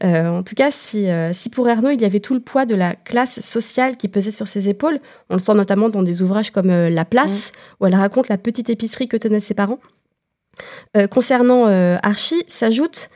Euh, 0.03 0.27
en 0.27 0.43
tout 0.43 0.55
cas, 0.55 0.71
si, 0.71 1.09
euh, 1.09 1.31
si, 1.33 1.49
pour 1.49 1.67
Ernaud, 1.69 1.91
il 1.91 2.01
y 2.01 2.05
avait 2.05 2.19
tout 2.19 2.33
le 2.33 2.39
poids 2.39 2.65
de 2.65 2.73
la 2.73 2.95
classe 2.95 3.39
sociale 3.39 3.97
qui 3.97 4.07
pesait 4.07 4.31
sur 4.31 4.47
ses 4.47 4.67
épaules, 4.67 4.99
on 5.29 5.35
le 5.35 5.39
sent 5.39 5.53
notamment 5.53 5.89
dans 5.89 6.01
des 6.01 6.21
ouvrages 6.21 6.51
comme 6.51 6.69
euh, 6.69 6.89
La 6.89 7.05
Place, 7.05 7.51
où 7.79 7.85
elle 7.85 7.95
raconte 7.95 8.27
la 8.27 8.37
petite 8.37 8.69
épicerie 8.69 9.07
que 9.07 9.17
tenaient 9.17 9.39
ses 9.39 9.53
parents. 9.53 9.79
concernant 11.09 11.65
Archie, 12.03 12.43
s'ajoute 12.47 13.09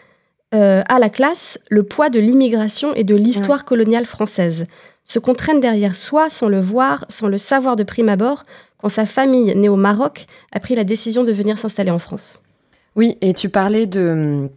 à 0.51 0.99
la 0.99 1.09
classe 1.09 1.59
le 1.69 1.83
poids 1.83 2.09
de 2.09 2.19
l'immigration 2.19 2.95
et 2.95 3.03
de 3.03 3.13
l'histoire 3.13 3.65
coloniale 3.65 4.05
française. 4.05 4.65
Ce 5.03 5.19
qu'on 5.19 5.33
traîne 5.33 5.59
derrière 5.59 5.95
soi 5.95 6.29
sans 6.29 6.47
le 6.47 6.59
voir, 6.59 7.05
sans 7.09 7.27
le 7.27 7.37
savoir 7.37 7.75
de 7.75 7.83
prime 7.83 8.09
abord, 8.09 8.45
quand 8.77 8.89
sa 8.89 9.05
famille, 9.05 9.53
née 9.55 9.69
au 9.69 9.75
Maroc, 9.75 10.25
a 10.53 10.59
pris 10.59 10.75
la 10.75 10.83
décision 10.83 11.23
de 11.23 11.31
venir 11.31 11.57
s'installer 11.57 11.91
en 11.91 11.99
France. 11.99 12.41
Oui, 12.95 13.17
et 13.21 13.33
tu 13.33 13.49
parlais 13.49 13.85
de 13.85 14.49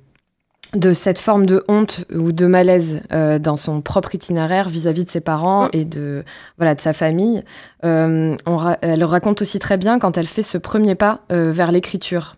de 0.74 0.92
cette 0.92 1.18
forme 1.18 1.46
de 1.46 1.64
honte 1.68 2.04
ou 2.14 2.32
de 2.32 2.46
malaise 2.46 3.00
euh, 3.12 3.38
dans 3.38 3.56
son 3.56 3.80
propre 3.80 4.14
itinéraire 4.14 4.68
vis-à-vis 4.68 5.04
de 5.04 5.10
ses 5.10 5.20
parents 5.20 5.66
mm. 5.66 5.70
et 5.72 5.84
de 5.84 6.24
voilà 6.58 6.74
de 6.74 6.80
sa 6.80 6.92
famille. 6.92 7.42
Euh, 7.84 8.36
elle 8.82 9.04
raconte 9.04 9.42
aussi 9.42 9.58
très 9.58 9.76
bien 9.76 9.98
quand 9.98 10.18
elle 10.18 10.26
fait 10.26 10.42
ce 10.42 10.58
premier 10.58 10.94
pas 10.94 11.20
euh, 11.32 11.50
vers 11.52 11.72
l'écriture. 11.72 12.36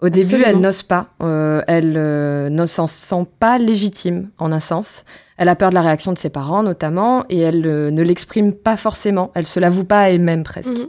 Au 0.00 0.08
début, 0.08 0.42
elle 0.44 0.58
n'ose 0.58 0.82
pas, 0.82 1.10
elle 1.20 1.92
ne 1.92 2.66
s'en 2.66 2.88
sent 2.88 3.24
pas 3.38 3.56
légitime 3.58 4.30
en 4.38 4.50
un 4.50 4.58
sens. 4.58 5.04
Elle 5.36 5.48
a 5.48 5.54
peur 5.54 5.70
de 5.70 5.76
la 5.76 5.80
réaction 5.80 6.12
de 6.12 6.18
ses 6.18 6.28
parents 6.28 6.64
notamment 6.64 7.24
et 7.28 7.38
elle 7.38 7.60
ne 7.60 8.02
l'exprime 8.02 8.52
pas 8.52 8.76
forcément. 8.76 9.30
Elle 9.36 9.46
se 9.46 9.60
l'avoue 9.60 9.84
pas 9.84 10.00
à 10.00 10.08
elle-même 10.08 10.42
presque. 10.42 10.70
Mm-hmm. 10.70 10.88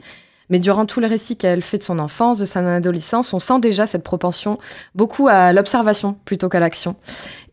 Mais 0.50 0.60
durant 0.60 0.86
tout 0.86 1.00
le 1.00 1.08
récit 1.08 1.38
qu'elle 1.38 1.62
fait 1.62 1.78
de 1.78 1.84
son 1.84 2.00
enfance, 2.00 2.40
de 2.40 2.46
son 2.46 2.66
adolescence, 2.66 3.34
on 3.34 3.40
sent 3.40 3.60
déjà 3.60 3.88
cette 3.88 4.04
propension 4.04 4.58
beaucoup 4.96 5.28
à 5.28 5.54
l'observation 5.54 6.18
plutôt 6.26 6.50
qu'à 6.50 6.60
l'action. 6.60 6.96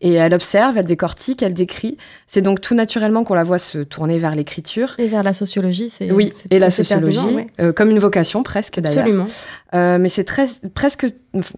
Et 0.01 0.13
elle 0.13 0.33
observe, 0.33 0.77
elle 0.77 0.85
décortique, 0.85 1.43
elle 1.43 1.53
décrit. 1.53 1.97
C'est 2.27 2.41
donc 2.41 2.59
tout 2.59 2.73
naturellement 2.73 3.23
qu'on 3.23 3.35
la 3.35 3.43
voit 3.43 3.59
se 3.59 3.79
tourner 3.79 4.17
vers 4.17 4.35
l'écriture. 4.35 4.95
Et 4.97 5.07
vers 5.07 5.23
la 5.23 5.33
sociologie, 5.33 5.89
c'est 5.89 6.11
Oui, 6.11 6.33
et 6.49 6.59
la 6.59 6.71
sociologie, 6.71 7.45
euh, 7.59 7.71
comme 7.71 7.89
une 7.89 7.99
vocation 7.99 8.41
presque 8.43 8.79
d'ailleurs. 8.79 8.99
Absolument. 8.99 9.27
Euh, 9.73 9.97
mais 9.99 10.09
c'est 10.09 10.23
très, 10.23 10.47
presque, 10.73 11.05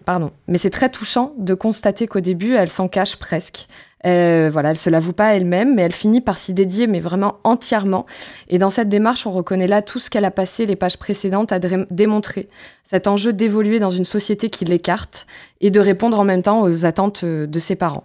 pardon, 0.05 0.31
mais 0.47 0.57
c'est 0.57 0.69
très 0.69 0.89
touchant 0.89 1.33
de 1.37 1.53
constater 1.53 2.05
qu'au 2.05 2.19
début, 2.19 2.53
elle 2.53 2.69
s'en 2.69 2.87
cache 2.87 3.15
presque. 3.15 3.67
Euh, 4.05 4.49
voilà, 4.51 4.71
elle 4.71 4.77
se 4.77 4.89
l'avoue 4.89 5.13
pas 5.13 5.35
elle-même, 5.35 5.75
mais 5.75 5.83
elle 5.83 5.93
finit 5.93 6.21
par 6.21 6.37
s'y 6.37 6.53
dédier, 6.53 6.87
mais 6.87 6.99
vraiment 6.99 7.37
entièrement. 7.43 8.05
Et 8.49 8.57
dans 8.57 8.69
cette 8.69 8.89
démarche, 8.89 9.25
on 9.25 9.31
reconnaît 9.31 9.67
là 9.67 9.81
tout 9.81 9.99
ce 9.99 10.09
qu'elle 10.09 10.25
a 10.25 10.31
passé 10.31 10.65
les 10.65 10.75
pages 10.75 10.97
précédentes 10.97 11.51
à 11.51 11.59
démontrer. 11.59 12.49
Cet 12.83 13.07
enjeu 13.07 13.31
d'évoluer 13.31 13.79
dans 13.79 13.91
une 13.91 14.05
société 14.05 14.49
qui 14.49 14.65
l'écarte 14.65 15.25
et 15.61 15.71
de 15.71 15.79
répondre 15.79 16.19
en 16.19 16.25
même 16.25 16.43
temps 16.43 16.61
aux 16.61 16.85
attentes 16.85 17.23
euh, 17.23 17.47
de 17.47 17.59
ses 17.59 17.75
parents. 17.75 18.03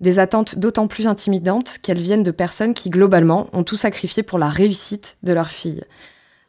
Des 0.00 0.18
attentes 0.18 0.58
d'autant 0.58 0.86
plus 0.86 1.06
intimidantes 1.06 1.78
qu'elles 1.82 1.98
viennent 1.98 2.22
de 2.22 2.30
personnes 2.30 2.74
qui, 2.74 2.90
globalement, 2.90 3.48
ont 3.52 3.64
tout 3.64 3.76
sacrifié 3.76 4.22
pour 4.22 4.38
la 4.38 4.48
réussite 4.48 5.18
de 5.22 5.32
leur 5.34 5.50
fille. 5.50 5.84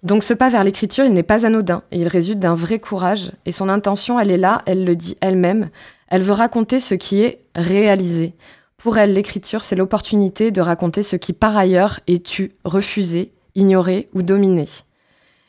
Donc 0.04 0.24
ce 0.24 0.34
pas 0.34 0.50
vers 0.50 0.64
l'écriture, 0.64 1.04
il 1.04 1.14
n'est 1.14 1.24
pas 1.24 1.46
anodin 1.48 1.82
et 1.92 2.00
il 2.00 2.08
résulte 2.08 2.40
d'un 2.40 2.54
vrai 2.54 2.80
courage. 2.80 3.32
Et 3.46 3.52
son 3.52 3.70
intention, 3.70 4.20
elle 4.20 4.32
est 4.32 4.38
là, 4.38 4.62
elle 4.68 4.86
le 4.86 4.96
dit 4.96 5.18
elle-même. 5.20 5.70
Elle 6.08 6.22
veut 6.22 6.34
raconter 6.34 6.80
ce 6.80 6.94
qui 6.94 7.24
est 7.24 7.40
réalisé. 7.56 8.36
Pour 8.78 8.98
elle, 8.98 9.14
l'écriture, 9.14 9.64
c'est 9.64 9.76
l'opportunité 9.76 10.52
de 10.52 10.62
raconter 10.62 11.04
ce 11.04 11.16
qui 11.16 11.34
par 11.34 11.58
ailleurs 11.58 12.00
est 12.08 12.24
tu, 12.24 12.54
refusé, 12.64 13.32
ignoré 13.56 14.10
ou 14.14 14.22
dominé. 14.22 14.66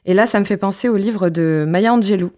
Et 0.04 0.14
là, 0.14 0.26
ça 0.26 0.38
me 0.38 0.44
fait 0.44 0.56
penser 0.56 0.88
au 0.88 0.96
livre 0.96 1.28
de 1.28 1.64
Maya 1.68 1.92
Angelou, 1.92 2.30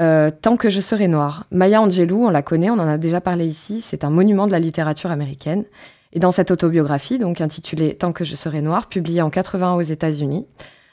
euh, 0.00 0.30
Tant 0.30 0.56
que 0.56 0.68
je 0.68 0.80
serai 0.80 1.08
noire. 1.08 1.46
Maya 1.50 1.80
Angelou, 1.80 2.26
on 2.26 2.30
la 2.30 2.42
connaît, 2.42 2.70
on 2.70 2.74
en 2.74 2.88
a 2.88 2.98
déjà 2.98 3.20
parlé 3.20 3.46
ici, 3.46 3.80
c'est 3.80 4.04
un 4.04 4.10
monument 4.10 4.46
de 4.46 4.52
la 4.52 4.58
littérature 4.58 5.10
américaine. 5.10 5.64
Et 6.12 6.18
dans 6.18 6.32
cette 6.32 6.50
autobiographie, 6.50 7.18
donc 7.18 7.40
intitulée 7.40 7.94
Tant 7.94 8.12
que 8.12 8.24
je 8.24 8.34
serai 8.36 8.60
noire, 8.60 8.88
publiée 8.88 9.22
en 9.22 9.30
80 9.30 9.74
aux 9.74 9.82
États-Unis, 9.82 10.46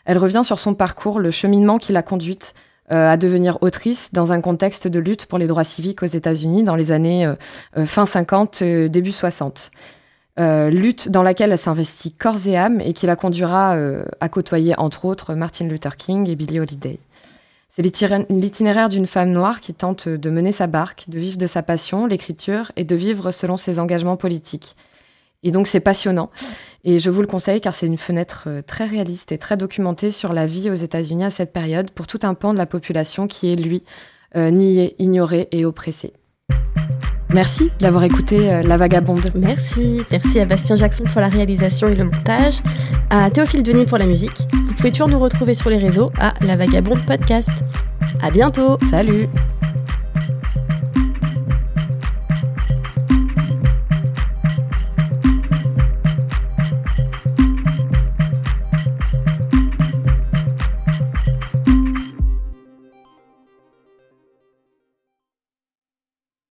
elle 0.05 0.17
revient 0.17 0.41
sur 0.43 0.59
son 0.59 0.73
parcours, 0.75 1.19
le 1.19 1.31
cheminement 1.31 1.77
qui 1.79 1.91
l'a 1.91 2.03
conduite 2.03 2.53
à 2.89 3.17
devenir 3.17 3.57
autrice 3.61 4.09
dans 4.13 4.31
un 4.31 4.41
contexte 4.41 4.87
de 4.87 4.99
lutte 4.99 5.25
pour 5.25 5.37
les 5.37 5.47
droits 5.47 5.63
civiques 5.63 6.03
aux 6.03 6.07
États-Unis 6.07 6.63
dans 6.63 6.75
les 6.75 6.91
années 6.91 7.25
euh, 7.25 7.35
euh, 7.77 7.85
fin 7.85 8.05
50, 8.05 8.63
début 8.63 9.11
60. 9.11 9.71
lutte 10.37 11.09
dans 11.09 11.23
laquelle 11.23 11.51
elle 11.51 11.57
s'investit 11.57 12.11
corps 12.11 12.47
et 12.47 12.57
âme 12.57 12.81
et 12.81 12.93
qui 12.93 13.05
la 13.05 13.15
conduira 13.15 13.77
à 14.19 14.29
côtoyer 14.29 14.73
entre 14.77 15.05
autres 15.05 15.35
Martin 15.35 15.67
Luther 15.67 15.95
King 15.95 16.27
et 16.27 16.35
Billie 16.35 16.59
Holiday. 16.59 16.99
C'est 17.75 17.81
l'itinéraire 17.81 18.89
d'une 18.89 19.07
femme 19.07 19.31
noire 19.31 19.59
qui 19.59 19.73
tente 19.73 20.07
de 20.07 20.29
mener 20.29 20.51
sa 20.51 20.67
barque, 20.67 21.05
de 21.07 21.17
vivre 21.17 21.37
de 21.37 21.47
sa 21.47 21.63
passion, 21.63 22.05
l'écriture, 22.05 22.71
et 22.75 22.83
de 22.83 22.95
vivre 22.95 23.31
selon 23.31 23.57
ses 23.57 23.79
engagements 23.79 24.17
politiques. 24.17 24.75
Et 25.43 25.51
donc 25.51 25.67
c'est 25.67 25.79
passionnant. 25.79 26.29
Et 26.85 26.99
je 26.99 27.09
vous 27.09 27.21
le 27.21 27.27
conseille 27.27 27.61
car 27.61 27.73
c'est 27.73 27.85
une 27.85 27.97
fenêtre 27.97 28.45
euh, 28.47 28.61
très 28.61 28.85
réaliste 28.85 29.31
et 29.31 29.37
très 29.37 29.55
documentée 29.55 30.11
sur 30.11 30.33
la 30.33 30.45
vie 30.45 30.69
aux 30.69 30.73
États-Unis 30.73 31.23
à 31.23 31.29
cette 31.29 31.53
période 31.53 31.91
pour 31.91 32.07
tout 32.07 32.19
un 32.23 32.33
pan 32.33 32.53
de 32.53 32.57
la 32.57 32.65
population 32.65 33.27
qui 33.27 33.53
est, 33.53 33.55
lui, 33.55 33.83
euh, 34.35 34.49
nié, 34.49 34.95
ignoré 34.99 35.47
et 35.51 35.65
oppressé. 35.65 36.13
Merci 37.29 37.71
d'avoir 37.79 38.03
écouté 38.03 38.51
euh, 38.51 38.61
La 38.61 38.77
Vagabonde. 38.77 39.31
Merci. 39.33 40.01
Merci 40.11 40.39
à 40.39 40.45
Bastien 40.45 40.75
Jackson 40.75 41.05
pour 41.11 41.21
la 41.21 41.29
réalisation 41.29 41.87
et 41.87 41.95
le 41.95 42.05
montage, 42.05 42.61
à 43.09 43.31
Théophile 43.31 43.63
Denis 43.63 43.85
pour 43.85 43.97
la 43.97 44.05
musique. 44.05 44.47
Vous 44.67 44.73
pouvez 44.73 44.91
toujours 44.91 45.07
nous 45.07 45.19
retrouver 45.19 45.53
sur 45.53 45.69
les 45.69 45.79
réseaux 45.79 46.11
à 46.19 46.33
La 46.41 46.55
Vagabonde 46.55 47.03
Podcast. 47.05 47.49
À 48.21 48.29
bientôt. 48.29 48.77
Salut. 48.89 49.27